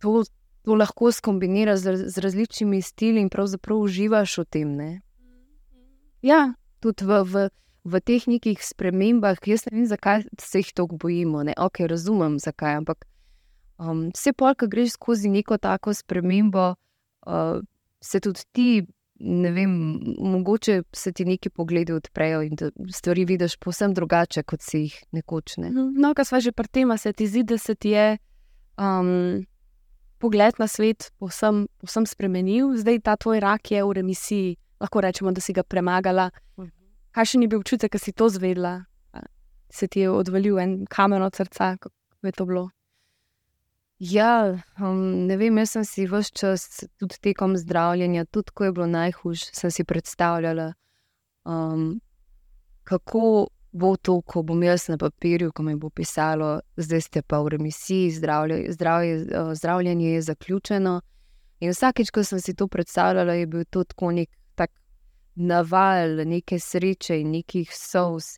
to, 0.01 0.25
to 0.65 0.75
lahko 0.75 1.13
skombiniraš 1.13 1.85
z, 1.85 1.97
z 2.09 2.25
različnimi 2.25 2.83
stili 2.83 3.21
in 3.21 3.29
pravzaprav 3.29 3.85
uživaš 3.85 4.39
v 4.39 4.45
tem. 4.45 4.77
Ne? 4.77 4.91
Ja, 6.23 6.55
tudi 6.81 7.05
v. 7.05 7.23
v 7.25 7.51
V 7.85 8.01
teh 8.01 8.25
nekih 8.25 8.63
spremembah, 8.65 9.37
jaz 9.45 9.67
ne 9.69 9.75
vem, 9.75 9.85
zakaj 9.85 10.23
se 10.41 10.63
jih 10.63 10.71
tako 10.73 10.97
bojimo. 10.97 11.43
Ne? 11.45 11.53
Ok, 11.61 11.83
razumem, 11.85 12.39
zakaj. 12.41 12.79
Ampak 12.81 13.05
um, 13.77 14.09
vse 14.09 14.33
pol, 14.33 14.55
ko 14.57 14.65
greš 14.73 14.95
skozi 14.97 15.29
neko 15.29 15.59
tako 15.61 15.93
spremembo, 15.93 16.75
uh, 17.27 17.63
se 18.01 18.21
tudi 18.21 18.41
ti, 18.53 18.69
ne 19.25 19.51
vem, 19.55 19.71
mogoče 20.19 20.83
se 20.93 21.13
ti 21.13 21.25
neki 21.25 21.51
pogledi 21.51 21.93
odprejo 21.93 22.43
in 22.43 22.57
stvari 22.93 23.25
vidiš 23.25 23.57
povsem 23.57 23.95
drugače, 23.95 24.43
kot 24.43 24.63
si 24.63 24.85
jih 24.87 25.01
nekoč. 25.13 25.57
Ne. 25.57 25.71
Mhm. 25.71 26.01
No, 26.01 26.15
kar 26.15 26.27
smo 26.27 26.41
že 26.41 26.53
pri 26.53 26.69
tem, 26.69 26.99
se 26.99 27.13
ti 27.13 27.27
zdi, 27.27 27.43
da 27.43 27.59
se 27.59 27.75
ti 27.75 27.95
je 27.95 28.19
um, 28.79 29.45
pogled 30.19 30.55
na 30.59 30.67
svet 30.67 31.13
povsem, 31.19 31.67
povsem 31.81 32.07
spremenil, 32.07 32.77
zdaj 32.77 33.01
ta 33.05 33.17
tvoj 33.17 33.41
rak 33.41 33.71
je 33.71 33.85
v 33.85 33.93
remisiji, 33.93 34.57
lahko 34.81 35.01
rečemo, 35.01 35.33
da 35.33 35.41
si 35.41 35.53
ga 35.53 35.63
premagala. 35.63 36.31
Kakšen 37.15 37.45
je 37.45 37.49
bil 37.49 37.61
občutek, 37.63 37.93
ko 37.93 37.99
si 37.99 38.13
to 38.13 38.29
zvedla? 38.29 38.85
Se 39.71 39.87
ti 39.87 40.01
je 40.03 40.11
odvalil 40.11 40.59
en 40.59 40.73
kamen 40.87 41.23
od 41.23 41.35
srca, 41.35 41.77
kako 41.79 42.27
je 42.27 42.33
to 42.33 42.47
bilo? 42.47 42.71
Ja, 44.05 44.59
um, 44.81 45.27
ne 45.27 45.37
vem, 45.41 45.57
jaz 45.63 45.71
sem 45.71 45.85
si 45.89 46.05
vse 46.05 46.33
čas, 46.37 46.65
tudi 47.01 47.17
tekom 47.25 47.55
zdravljenja, 47.57 48.27
tudi 48.29 48.53
ko 48.53 48.65
je 48.65 48.73
bilo 48.77 48.87
najhujše, 48.87 49.53
sem 49.57 49.71
si 49.71 49.85
predstavljala, 49.85 50.73
um, 51.49 52.01
kako 52.85 53.47
bo 53.73 53.97
to, 53.97 54.19
ko 54.21 54.43
bom 54.43 54.63
jaz 54.63 54.89
na 54.93 54.99
papirju, 55.01 55.53
ko 55.53 55.63
mi 55.63 55.77
bo 55.81 55.89
pisalo, 55.91 56.61
zdaj 56.77 57.01
ste 57.01 57.23
pa 57.23 57.41
v 57.41 57.55
remisiji, 57.55 58.11
zdravlje, 58.11 58.59
zdravje, 58.77 59.15
uh, 59.23 59.55
zdravljenje 59.55 60.11
je 60.11 60.23
zaključeno. 60.23 61.01
In 61.61 61.73
vsakeč, 61.73 62.11
ko 62.11 62.25
sem 62.25 62.41
si 62.41 62.55
to 62.55 62.69
predstavljala, 62.69 63.39
je 63.41 63.47
bil 63.47 63.65
to 63.65 63.85
tako 63.85 64.11
nek 64.11 64.29
tak 64.55 64.71
naval, 65.35 66.21
neke 66.29 66.59
sreče 66.61 67.23
in 67.23 67.31
nekih 67.39 67.73
sous. 67.73 68.37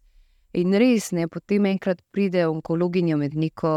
In 0.54 0.78
res, 0.78 1.10
ne, 1.12 1.26
potem 1.28 1.66
enkrat 1.66 2.04
pride 2.12 2.46
onkologinja 2.46 3.16
med 3.16 3.34
neko 3.34 3.72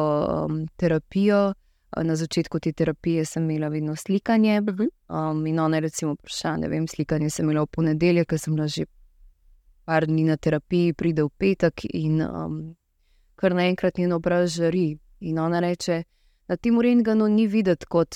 um, 0.46 0.62
terapijo. 0.78 1.56
Na 1.98 2.16
začetku 2.16 2.60
te 2.60 2.72
terapije 2.72 3.26
sem 3.26 3.50
imela 3.50 3.68
vedno 3.68 3.96
slikanje. 3.96 4.62
Mhm. 4.62 4.88
Um, 5.10 5.48
in 5.48 5.60
ona 5.60 5.78
je 5.78 5.82
recimo 5.82 6.14
vprašala, 6.14 6.58
ne 6.58 6.68
vem, 6.70 6.88
slikanje 6.88 7.30
sem 7.30 7.46
imela 7.46 7.64
v 7.66 7.72
ponedeljek, 7.72 8.28
ker 8.30 8.40
sem 8.40 8.56
bila 8.56 8.68
že 8.68 8.86
par 9.86 10.06
dni 10.06 10.24
na 10.24 10.38
terapiji, 10.38 10.94
pride 10.94 11.24
v 11.24 11.30
petek 11.38 11.86
in 11.94 12.22
um, 12.22 12.76
kar 13.36 13.56
naenkrat 13.58 13.98
njen 13.98 14.14
obraz 14.14 14.54
žari. 14.54 15.00
In 15.20 15.40
ona 15.40 15.60
reče, 15.60 16.04
da 16.48 16.56
ti 16.56 16.72
v 16.72 16.82
Renganu 16.82 17.28
ni 17.28 17.48
videti, 17.48 17.86
kot 17.86 18.16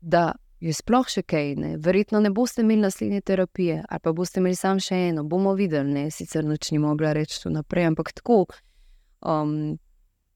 da 0.00 0.32
je 0.60 0.72
sploh 0.76 1.08
še 1.08 1.24
kaj. 1.26 1.54
Ne? 1.60 1.74
Verjetno 1.80 2.20
ne 2.20 2.30
boste 2.30 2.62
imeli 2.62 2.84
naslednje 2.84 3.20
terapije, 3.20 3.82
ali 3.88 4.04
pa 4.04 4.12
boste 4.12 4.40
imeli 4.40 4.56
samo 4.56 4.80
še 4.80 4.98
eno, 5.10 5.24
bomo 5.24 5.54
videli, 5.58 5.92
ne? 5.92 6.10
sicer 6.10 6.44
noč 6.44 6.70
ni 6.70 6.78
mogla 6.78 7.12
reči 7.16 7.40
tu 7.42 7.52
naprej, 7.52 7.88
ampak 7.90 8.12
tako. 8.20 8.44
Um, 9.20 9.78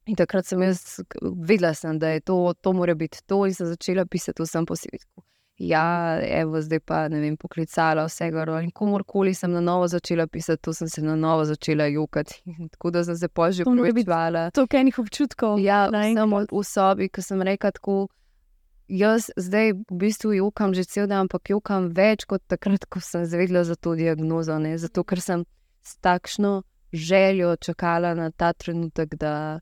in 0.06 0.16
takrat 0.16 0.46
sem 0.46 0.62
jaz 0.62 1.00
vedela, 1.22 1.74
sem, 1.74 1.98
da 1.98 2.14
je 2.14 2.20
to, 2.20 2.54
to 2.60 2.72
mora 2.72 2.94
biti 2.94 3.22
to, 3.26 3.44
in 3.46 3.54
sem 3.54 3.66
začela 3.66 4.06
pisati 4.06 4.42
vsem 4.42 4.66
posebej. 4.66 5.04
Ja, 5.58 6.18
evo, 6.26 6.58
zdaj 6.60 6.80
pa 6.82 7.04
ne 7.08 7.20
vem, 7.22 7.36
poklicala 7.38 8.08
vse 8.08 8.26
gor. 8.34 8.50
In 8.58 8.72
komorkoli 8.74 9.34
sem 9.38 9.52
na 9.54 9.60
novo 9.62 9.86
začela 9.88 10.26
pisati, 10.26 10.62
to 10.62 10.72
sem 10.74 10.88
se 10.88 11.02
na 11.02 11.14
novo 11.16 11.44
začela 11.44 11.86
jokati. 11.86 12.42
Tako 12.72 12.90
da 12.90 13.04
sem 13.04 13.16
se 13.16 13.28
pa 13.28 13.50
že 13.50 13.64
povečvala. 13.64 14.50
To 14.50 14.66
je 14.72 14.84
nekaj 14.84 15.02
občutkov. 15.02 15.60
Ja, 15.62 15.86
samo 15.90 16.42
v 16.50 16.64
sobi, 16.66 17.08
ki 17.08 17.22
sem 17.22 17.42
rekla 17.42 17.70
tako. 17.70 18.08
Jaz 18.88 19.30
zdaj 19.36 19.72
v 19.72 19.96
bistvu 19.96 20.34
jokam 20.36 20.74
že 20.74 20.84
cel 20.84 21.06
dan, 21.06 21.24
ampak 21.24 21.48
jokam 21.48 21.88
več 21.94 22.26
kot 22.28 22.42
takrat, 22.50 22.84
ko 22.84 23.00
sem 23.00 23.24
zvedela 23.24 23.64
za 23.64 23.78
to 23.78 23.94
diagnozo. 23.94 24.58
Ne? 24.58 24.74
Zato, 24.78 25.04
ker 25.04 25.22
sem 25.22 25.46
s 25.86 25.96
takšno 26.02 26.62
željo 26.92 27.56
čakala 27.56 28.14
na 28.14 28.30
ta 28.30 28.52
trenutek, 28.52 29.14
da 29.14 29.60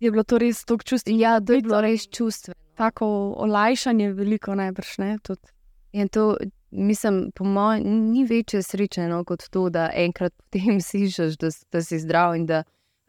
je 0.00 0.10
bilo 0.10 0.24
to 0.24 0.38
res 0.38 0.64
tako 0.64 0.84
čustveno. 0.84 1.20
Ja, 1.20 1.40
da 1.40 1.54
je 1.54 1.62
bilo 1.62 1.80
res 1.80 2.08
čustveno. 2.08 2.58
Tako 2.74 3.06
olajšanje, 3.44 4.12
veliko 4.16 4.54
najbrž 4.56 4.98
ne. 4.98 5.18
Tudi. 5.22 5.52
In 5.92 6.08
to, 6.08 6.36
mislim, 6.70 7.30
po 7.34 7.44
mojem, 7.44 7.84
ni 8.10 8.24
večje 8.24 8.62
sreče 8.62 9.08
no, 9.08 9.24
kot 9.24 9.48
to, 9.50 9.68
da 9.70 9.90
enkrat 9.94 10.32
potem 10.42 10.80
slišiš, 10.80 11.36
da, 11.36 11.50
da 11.72 11.82
si 11.82 11.98
zdrav 11.98 12.36
in 12.36 12.46
da 12.46 12.62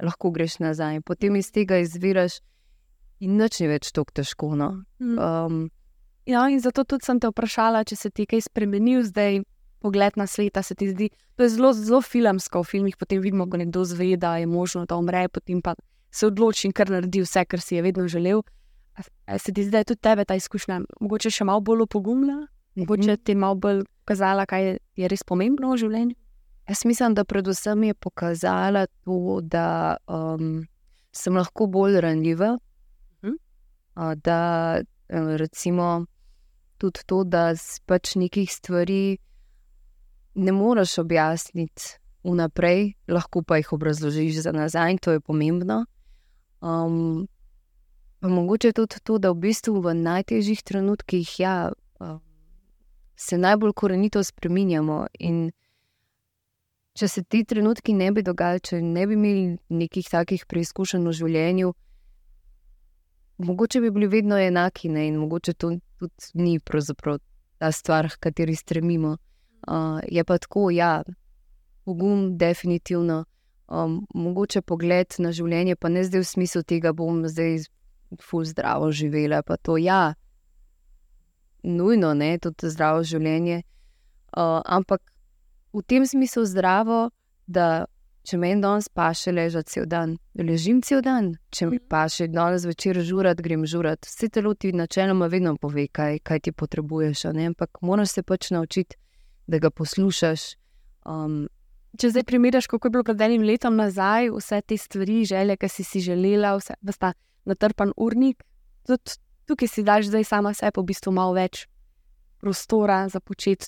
lahko 0.04 0.32
greš 0.32 0.60
nazaj. 0.60 1.02
Potem 1.02 1.36
iz 1.36 1.52
tega 1.52 1.80
izviraš. 1.80 2.42
In 3.22 3.38
noč 3.38 3.60
ni 3.62 3.70
več 3.70 3.92
tako 3.94 4.12
težko. 4.18 4.56
No. 4.58 4.72
Um, 5.00 5.70
ja, 6.26 6.48
in 6.50 6.60
zato 6.60 6.84
tudi 6.84 7.06
sem 7.06 7.20
te 7.22 7.30
vprašala, 7.30 7.84
če 7.86 7.96
se 7.96 8.10
ti 8.10 8.26
kaj 8.26 8.48
spremenil 8.50 9.06
zdaj, 9.06 9.44
pogled 9.80 10.18
na 10.18 10.26
svet. 10.28 10.58
Se 10.66 10.76
ti 10.76 10.90
zdi, 10.90 11.12
to 11.38 11.46
je 11.46 11.54
zelo, 11.54 11.70
zelo 11.78 12.02
filmsko. 12.02 12.66
V 12.66 12.72
filmih 12.74 12.98
potem 12.98 13.22
vidimo, 13.22 13.46
ko 13.46 13.62
nekdo 13.62 13.86
zve, 13.86 14.16
da 14.18 14.40
je 14.42 14.50
možno, 14.50 14.88
da 14.90 14.98
umre, 14.98 15.28
potem 15.30 15.62
pa 15.62 15.78
se 16.12 16.28
odloči 16.28 16.68
in 16.68 16.74
kar 16.76 16.90
naredi 16.92 17.24
vse, 17.24 17.46
kar 17.46 17.62
si 17.62 17.76
je 17.76 17.82
vedno 17.82 18.08
želel. 18.08 18.42
A, 19.26 19.38
se 19.38 19.54
ti 19.54 19.64
zdi, 19.64 19.72
da 19.72 19.82
je 19.82 19.92
tudi 19.94 20.02
tebe 20.02 20.26
ta 20.26 20.36
izkušnja, 20.36 20.82
mogoče 21.00 21.32
še 21.32 21.48
malo 21.48 21.64
bolj 21.64 21.86
opogumna, 21.88 22.42
mogoče 22.76 23.18
ti 23.24 23.36
malo 23.36 23.56
bolj 23.56 23.86
pokazala, 24.04 24.46
kaj 24.46 24.68
je, 24.98 25.08
res 25.08 25.24
pomembno 25.24 25.72
v 25.72 25.80
življenju. 25.86 26.18
Jaz 26.70 26.84
mislim, 26.86 27.16
da 27.16 27.24
predvsem 27.26 27.84
je 27.84 27.94
pokazala 27.94 28.86
to, 29.04 29.40
da 29.42 29.98
um, 30.08 30.62
sem 31.16 31.36
lahko 31.36 31.68
bolj 31.72 32.00
ranljiva 32.04 32.58
da 34.16 34.82
recimo 35.38 36.06
tudi 36.78 37.00
to, 37.06 37.24
da 37.24 37.54
pač 37.86 38.16
nekih 38.16 38.52
stvari 38.52 39.18
ne 40.36 40.52
moreš 40.52 40.98
objasniti 40.98 41.98
vnaprej, 42.24 42.94
lahko 43.08 43.44
pa 43.44 43.58
jih 43.58 43.74
obrazložiš 43.74 44.44
za 44.44 44.52
nazaj, 44.52 44.98
to 45.02 45.12
je 45.12 45.20
pomembno. 45.20 45.86
Um, 46.62 47.28
pa 48.20 48.30
mogoče 48.30 48.74
tudi 48.74 49.00
to, 49.04 49.18
da 49.18 49.32
v 49.32 49.42
bistvu 49.48 49.82
v 49.82 49.96
najtežjih 49.98 50.62
trenutkih 50.64 51.40
ja, 51.40 51.72
se 53.16 53.38
najbolj 53.38 53.74
korenito 53.74 54.24
spremenjamo. 54.24 55.06
Če 56.94 57.08
se 57.08 57.24
ti 57.24 57.44
trenutki 57.48 57.94
ne 57.94 58.12
bi 58.12 58.24
dogajali, 58.24 58.60
če 58.68 58.82
ne 58.82 59.06
bi 59.08 59.16
imeli 59.16 59.44
nekih 59.70 60.10
takih 60.12 60.44
preizkušenj 60.50 61.08
v 61.08 61.14
življenju, 61.20 61.74
mogoče 63.48 63.82
bi 63.82 63.92
bili 63.92 64.10
vedno 64.12 64.38
enaki, 64.38 64.90
ne? 64.90 65.08
in 65.08 65.20
mogoče 65.22 65.54
to 65.54 65.72
tudi 65.98 66.32
ni 66.34 66.60
ta 67.58 67.72
stvar, 67.72 68.10
k 68.10 68.20
kateri 68.20 68.56
stremimo. 68.56 69.18
Uh, 69.68 70.02
je 70.10 70.24
pa 70.24 70.38
tako, 70.38 70.70
ja, 70.74 71.04
pogum, 71.86 72.38
definitivno, 72.38 73.26
um, 73.72 74.02
mogoče 74.14 74.62
pogled 74.62 75.16
na 75.24 75.32
življenje, 75.32 75.78
pa 75.80 75.90
ne 75.90 76.04
zdaj 76.04 76.26
v 76.26 76.30
smislu 76.34 76.64
tega, 76.68 76.92
da 76.92 76.98
bom 77.00 77.24
zdaj 77.28 77.64
ful 78.20 78.44
zdravo 78.46 78.92
živela. 78.92 79.40
Pa 79.48 79.56
to, 79.56 79.78
ja, 79.80 80.14
nujno, 81.64 82.12
ne, 82.14 82.36
tudi 82.44 82.70
zdravo 82.70 83.06
življenje. 83.08 83.64
Uh, 84.36 84.60
ampak 84.68 85.02
v 85.72 85.84
tem 85.88 86.06
smislu 86.08 86.44
zdravo, 86.48 87.08
da 87.48 87.88
Če 88.22 88.38
meni 88.38 88.62
danes 88.62 88.86
pa 88.94 89.08
še 89.18 89.32
ležati 89.34 89.74
cel 89.74 89.88
dan, 89.90 90.12
ležim 90.38 90.84
cel 90.86 91.00
dan, 91.02 91.32
če 91.50 91.68
mi 91.72 91.80
pa 91.82 92.04
še 92.06 92.28
danes 92.30 92.68
zvečer 92.68 93.00
žurat, 93.02 93.40
grem 93.42 93.64
žurat. 93.66 94.06
Vse 94.06 94.30
telo 94.30 94.54
ti 94.54 94.70
načeloma 94.78 95.26
vedno 95.32 95.56
pove, 95.58 95.88
kaj, 95.90 96.20
kaj 96.22 96.44
ti 96.46 96.54
potrebuješ, 96.54 97.26
ampak 97.32 97.82
moraš 97.82 98.14
se 98.20 98.22
pač 98.24 98.52
naučiti, 98.54 99.00
da 99.50 99.58
ga 99.58 99.74
poslušaš. 99.74 100.44
Um, 101.02 101.48
če 102.00 102.12
zdaj 102.14 102.24
primerjaš, 102.28 102.68
kako 102.72 102.88
je 102.88 102.92
bilo 102.92 103.04
pred 103.08 103.22
enim 103.22 103.44
letom 103.44 103.76
nazaj, 103.76 104.30
vse 104.36 104.62
te 104.62 104.78
stvari, 104.78 105.24
želje, 105.28 105.58
ki 105.58 105.70
si 105.70 105.84
si 105.84 106.02
želela, 106.04 106.56
vse 106.60 106.78
ta 107.00 107.14
natrpan 107.46 107.92
urnik, 107.98 108.44
tudi 108.88 109.18
tukaj 109.50 109.68
si 109.68 109.84
daš 109.84 110.08
zdaj 110.12 110.24
sama 110.24 110.54
sebi 110.54 110.80
v 110.80 110.88
bistvu 110.94 111.12
malo 111.12 111.36
več 111.36 111.66
prostora 112.42 113.04
za 113.10 113.20
početi. 113.20 113.68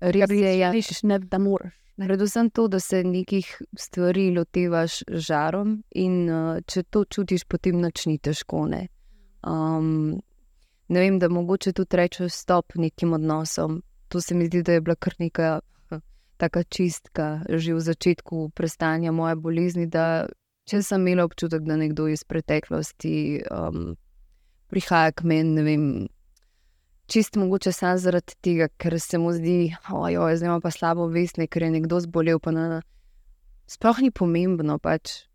Res 0.00 0.30
je, 0.30 0.52
ja. 0.58 0.72
ne, 1.02 1.18
da 1.18 1.38
moraš. 1.38 1.72
Predvsem 1.96 2.50
to, 2.50 2.66
da 2.68 2.80
se 2.80 3.04
nekih 3.06 3.46
stvari 3.78 4.26
lotevaš 4.34 5.04
žarom, 5.08 5.76
in 5.94 6.24
uh, 6.26 6.58
če 6.66 6.82
to 6.90 7.04
čutiš, 7.06 7.46
potem 7.46 7.78
noč 7.80 8.08
ni 8.10 8.18
težko. 8.18 8.64
Ne? 8.66 8.88
Um, 9.46 10.18
ne 10.90 11.04
vem, 11.04 11.20
da 11.22 11.30
mogoče 11.30 11.72
tudi 11.72 11.96
rečeš 11.96 12.34
stop 12.34 12.74
nekim 12.74 13.14
odnosom. 13.14 13.78
To 14.10 14.20
se 14.20 14.34
mi 14.34 14.50
zdi, 14.50 14.64
da 14.66 14.74
je 14.74 14.82
bila 14.82 14.98
kar 14.98 15.14
neka 15.22 15.60
taka 16.36 16.64
čistka, 16.64 17.44
že 17.48 17.74
v 17.74 17.80
začetku 17.80 18.50
prestanja 18.54 19.12
moje 19.12 19.36
bolezni. 19.36 19.88
Če 20.64 20.80
sem 20.80 21.04
imela 21.04 21.28
občutek, 21.28 21.62
da 21.66 21.76
nekdo 21.76 22.08
iz 22.08 22.24
preteklosti 22.24 23.44
um, 23.52 23.96
prihaja 24.72 25.12
k 25.12 25.26
meni, 25.28 25.50
ne 25.58 25.62
vem, 25.62 25.84
čist 27.06 27.36
mogoče 27.36 27.72
samo 27.72 28.00
zaradi 28.00 28.36
tega, 28.40 28.68
ker 28.80 28.96
se 29.00 29.20
mu 29.20 29.32
zdi, 29.36 29.74
da 29.84 30.08
je 30.08 30.36
zdaj 30.40 30.60
pa 30.64 30.72
slabo 30.72 31.06
vestne, 31.12 31.46
ker 31.46 31.68
je 31.68 31.70
nekdo 31.76 32.00
zbolel. 32.00 32.40
Na... 32.56 32.80
Sploh 33.68 34.00
ni 34.00 34.10
pomembno, 34.10 34.78
pač 34.78 35.28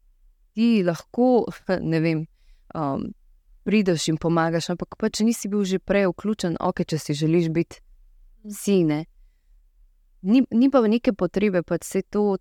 ti 0.58 0.82
lahko, 0.84 1.46
ne 1.94 2.00
vem, 2.02 2.26
um, 2.74 3.10
prideš 3.64 4.10
in 4.10 4.18
pomagaš, 4.18 4.72
ampak 4.74 4.98
pač 4.98 5.22
nisi 5.22 5.50
bil 5.50 5.64
že 5.64 5.80
prej 5.80 6.10
vključen, 6.10 6.58
ok, 6.60 6.84
če 6.90 6.98
si 6.98 7.14
želiš 7.14 7.54
biti 7.54 7.82
sine. 8.50 9.06
Ni, 10.22 10.44
ni 10.52 10.70
pa 10.70 10.82
neke 10.88 11.14
potrebe, 11.14 11.64
pač 11.64 11.86
se 11.88 12.02
to. 12.02 12.38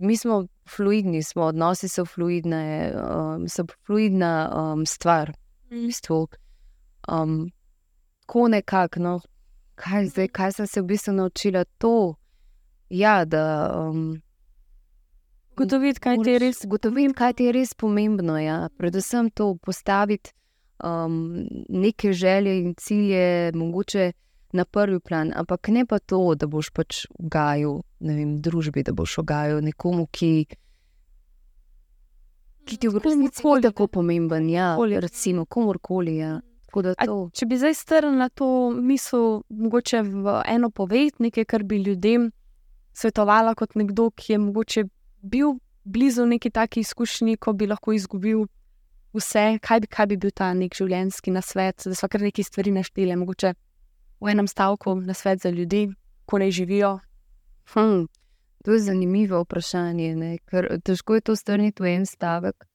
Mi 0.00 0.16
smo 0.16 0.46
fluidni, 0.68 1.22
smo 1.22 1.50
odnosi 1.50 1.88
so 1.88 2.06
fluidne, 2.08 2.62
um, 2.96 3.48
so 3.48 3.66
fluidna 3.86 4.32
um, 4.48 4.86
stvar. 4.86 5.34
V 5.70 5.82
bistvu. 5.86 6.22
Um, 7.08 7.50
tako 8.24 8.48
nekako, 8.48 9.00
no, 9.00 9.20
kaj, 9.74 10.06
zdaj, 10.14 10.28
kaj 10.28 10.52
sem 10.52 10.66
se 10.66 10.80
v 10.80 10.86
bistvu 10.86 11.12
naučila, 11.12 11.64
to, 11.78 12.14
ja, 12.88 13.24
da. 13.24 13.44
Um, 13.76 14.22
Gotoviti, 15.56 16.00
kaj 16.00 16.16
ti 16.24 16.30
je 16.30 16.38
res, 16.38 16.64
gotovim, 16.64 17.12
kaj 17.12 17.34
ti 17.36 17.44
je 17.44 17.52
res 17.52 17.74
pomembno. 17.74 18.38
Ja. 18.40 18.68
Predvsem 18.78 19.28
to 19.30 19.54
postaviti 19.60 20.32
um, 20.84 21.46
neke 21.68 22.12
želje 22.12 22.60
in 22.60 22.74
cilje, 22.74 23.52
mogoče 23.54 24.12
na 24.52 24.64
prvi 24.64 25.00
plan, 25.00 25.32
ampak 25.36 25.68
ne 25.68 25.86
pa 25.86 25.98
to, 25.98 26.34
da 26.34 26.46
boš 26.50 26.70
pač 26.74 27.04
gajal 27.18 27.80
vem, 28.00 28.40
družbi, 28.42 28.82
da 28.82 28.92
boš 28.92 29.18
ogajal 29.22 29.62
nekomu, 29.64 30.06
ki, 30.10 30.46
ki 32.66 32.76
ti 32.76 32.90
v 32.90 33.02
resnici 33.02 33.44
ni 33.46 33.62
tako 33.62 33.86
pomemben. 33.86 34.48
Ja, 34.50 34.74
Komurkoli. 34.76 35.00
recimo, 35.00 35.44
komorkoli. 35.46 36.16
Ja. 36.16 36.40
A. 36.70 37.06
Če 37.34 37.46
bi 37.50 37.58
zdaj 37.58 37.74
strnil 37.74 38.14
na 38.14 38.28
to 38.30 38.70
misel, 38.70 39.42
mogoče 39.50 40.04
v 40.06 40.36
eno 40.46 40.70
poved, 40.70 41.18
nekaj, 41.18 41.44
kar 41.50 41.64
bi 41.66 41.80
ljudem 41.82 42.30
svetovala 42.94 43.56
kot 43.58 43.74
nekdo, 43.74 44.10
ki 44.14 44.32
je 44.32 44.38
mogoče 44.38 44.84
bil 45.22 45.58
blizu 45.84 46.26
neki 46.26 46.50
taki 46.50 46.80
izkušnji, 46.80 47.36
ko 47.36 47.52
bi 47.52 47.66
lahko 47.66 47.92
izgubil 47.92 48.46
vse, 49.12 49.58
kaj 49.62 49.80
bi, 49.80 49.90
kaj 49.90 50.06
bi 50.06 50.16
bil 50.16 50.30
ta 50.30 50.52
nek 50.54 50.76
življenjski 50.76 51.34
nasvet, 51.34 51.82
da 51.86 51.94
so 51.98 52.08
kar 52.08 52.22
neki 52.22 52.44
stvari 52.46 52.70
naštele, 52.74 53.16
mogoče 53.18 53.54
v 54.20 54.28
enem 54.28 54.46
stavku 54.46 54.94
nasvet 54.96 55.40
za 55.40 55.50
ljudi, 55.50 55.88
ko 56.24 56.38
naj 56.38 56.50
živijo. 56.52 56.98
Hm, 57.66 58.04
to 58.64 58.72
je 58.72 58.78
zanimivo 58.80 59.40
vprašanje, 59.40 60.16
ne? 60.16 60.38
ker 60.40 60.80
težko 60.80 61.14
je 61.14 61.20
to 61.22 61.36
strniti 61.36 61.82
v 61.82 61.86
en 61.88 62.06
stavek. 62.06 62.66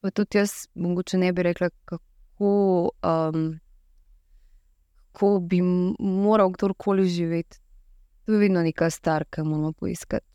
Pa 0.00 0.10
tudi 0.10 0.38
jaz, 0.38 0.50
mogoče 0.74 1.18
ne 1.18 1.32
bi 1.32 1.42
rekla, 1.42 1.68
kako, 1.84 2.50
um, 3.02 3.58
kako 5.06 5.40
bi 5.40 5.60
moral 6.00 6.50
kdorkoli 6.50 7.06
živeti. 7.06 7.58
To 8.24 8.32
je 8.32 8.38
vedno 8.38 8.62
neka 8.62 8.90
star, 8.90 9.24
ki 9.24 9.42
moramo 9.42 9.72
poiskati. 9.72 10.26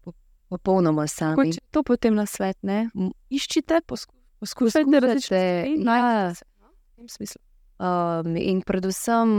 Po- 0.00 0.12
Popolnoma 0.48 1.06
sami. 1.06 1.36
Kot 1.36 1.62
to 1.70 1.82
potem 1.82 2.14
nasvet, 2.14 2.56
ne? 2.62 2.88
M- 2.94 3.12
Iščite, 3.30 3.80
posku, 3.86 4.14
poskušajte 4.40 4.84
Poskušajte, 4.86 5.06
različne 5.06 5.38
stvari, 5.38 5.72
ja. 5.72 5.84
najdite 5.84 6.34
se, 6.34 6.44
no, 6.60 6.68
v 6.68 6.96
tem 6.96 7.08
smislu. 7.08 7.40
Um, 7.82 8.36
in 8.38 8.60
predvsem, 8.62 9.30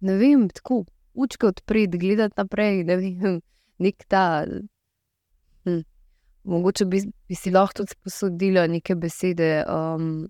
ne 0.00 0.14
vem, 0.18 0.48
tako 0.50 0.84
učke 1.14 1.46
odpreti, 1.46 1.98
gledati 1.98 2.34
naprej. 2.36 2.82
Ne 2.84 2.96
vem, 2.96 3.40
nek 3.84 4.04
ta. 4.08 4.24
Hm. 5.64 5.82
Mogoče 6.50 6.84
bi, 6.88 7.02
bi 7.28 7.36
si 7.36 7.52
lahko 7.52 7.82
tudi 7.82 7.94
posodila 8.02 8.64
neke 8.66 8.96
besede 8.96 9.60
um, 9.68 10.24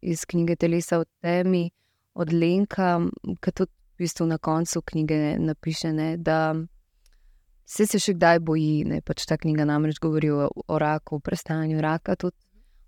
iz 0.00 0.24
knjige 0.24 0.56
Telesa 0.56 1.00
v 1.02 1.08
temi, 1.20 1.64
od 2.14 2.32
Lenka, 2.32 3.00
ki 3.42 3.52
tudi 3.52 3.72
v 3.72 4.04
bistvu 4.04 4.26
na 4.30 4.38
koncu 4.38 4.82
knjige 4.82 5.36
napiše, 5.38 5.92
ne, 5.92 6.14
da 6.16 6.54
se, 7.66 7.86
se 7.86 7.98
še 7.98 8.14
kdaj 8.16 8.40
boji. 8.46 8.84
Ne, 8.88 9.00
pač 9.04 9.26
ta 9.28 9.36
knjiga 9.40 9.66
namreč 9.68 10.00
govori 10.02 10.30
o, 10.32 10.48
o 10.48 10.78
raku, 10.80 11.18
o 11.18 11.24
prestanju 11.24 11.82
raka. 11.82 12.16
Tudi, 12.16 12.38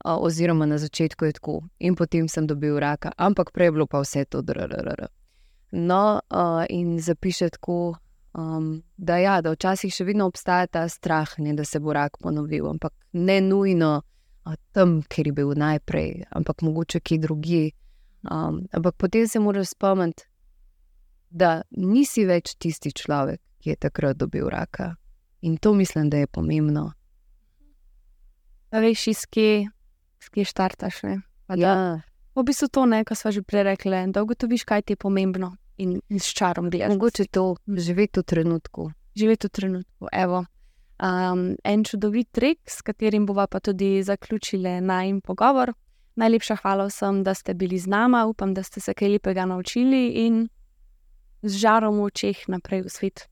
oziroma 0.04 0.66
na 0.66 0.78
začetku 0.78 1.24
je 1.24 1.32
tako, 1.32 1.62
in 1.78 1.94
potem 1.94 2.28
sem 2.28 2.46
dobil 2.46 2.78
raka, 2.78 3.12
ampak 3.16 3.52
prej 3.52 3.66
je 3.66 3.72
bilo 3.72 3.86
pa 3.86 4.00
vse 4.02 4.24
to 4.24 4.42
drrrr. 4.42 5.06
No, 5.72 6.20
uh, 6.30 6.64
in 6.68 6.98
zapiše 7.00 7.48
tako, 7.50 7.94
um, 8.34 8.82
da, 8.96 9.16
ja, 9.16 9.40
da 9.40 9.52
včasih 9.52 9.94
še 9.94 10.04
vedno 10.04 10.26
obstaja 10.26 10.66
ta 10.66 10.88
strah, 10.88 11.38
ne, 11.38 11.54
da 11.54 11.64
se 11.64 11.80
bo 11.80 11.92
rak 11.92 12.18
ponovil, 12.20 12.66
ampak 12.68 12.92
ne 13.12 13.40
nujno 13.40 14.02
uh, 14.02 14.56
tam, 14.72 15.00
kjer 15.08 15.30
je 15.30 15.32
bil 15.32 15.54
najprej, 15.56 16.26
ampak 16.30 16.62
mogoče 16.62 17.00
kje 17.00 17.18
drugje. 17.18 17.70
Um, 18.30 18.66
ampak 18.72 18.94
potem 18.98 19.28
se 19.28 19.40
moraš 19.40 19.72
spomniti, 19.72 20.28
da 21.30 21.62
nisi 21.70 22.26
več 22.28 22.54
tisti 22.60 22.92
človek, 22.92 23.40
ki 23.62 23.72
je 23.72 23.76
takrat 23.86 24.18
dobil 24.20 24.50
raka. 24.52 24.92
In 25.42 25.56
to 25.56 25.72
mislim, 25.74 26.10
da 26.10 26.20
je 26.20 26.26
pomembno. 26.26 26.92
Da 28.70 28.80
veš, 28.80 29.06
iz 29.06 29.24
kje, 29.26 29.70
iz 30.22 30.30
kje 30.30 30.44
štartaš. 30.44 31.02
Ne? 31.02 31.20
Pa 31.46 31.56
da- 31.56 31.60
Ja, 31.60 32.00
V 32.32 32.42
bistvu 32.42 32.68
to, 32.68 32.86
ne, 32.86 33.04
kar 33.04 33.12
smo 33.12 33.28
že 33.30 33.42
prej 33.42 33.62
rekli, 33.66 34.06
da 34.08 34.22
ugotoviš, 34.22 34.64
kaj 34.64 34.82
ti 34.82 34.92
je 34.92 34.96
pomembno 34.96 35.52
in, 35.76 36.00
in 36.08 36.18
s 36.18 36.32
čarom 36.32 36.70
gledaš. 36.70 36.88
mogoče 36.88 37.26
to 37.26 37.56
živeti 37.68 38.20
v 38.20 38.24
trenutku. 38.24 38.90
Živeti 39.12 39.46
v 39.46 39.50
trenutku. 39.50 40.06
Evo. 40.08 40.46
Um, 40.96 41.56
en 41.64 41.84
čudovit 41.84 42.32
trik, 42.32 42.58
s 42.64 42.80
katerim 42.80 43.26
bova 43.26 43.46
pa 43.46 43.60
tudi 43.60 44.02
zaključili 44.02 44.80
najmen 44.80 45.20
pogovor. 45.20 45.74
Najlepša 46.14 46.56
hvala 46.56 46.86
vsem, 46.86 47.22
da 47.22 47.34
ste 47.34 47.54
bili 47.54 47.78
z 47.78 47.86
nami, 47.86 48.24
upam, 48.24 48.54
da 48.54 48.62
ste 48.62 48.80
se 48.80 48.94
kaj 48.94 49.08
lepega 49.10 49.44
naučili 49.44 50.08
in 50.16 50.48
z 51.42 51.52
žarom 51.58 51.96
v 51.96 52.04
očeh 52.04 52.48
naprej 52.48 52.82
v 52.82 52.88
svet. 52.88 53.28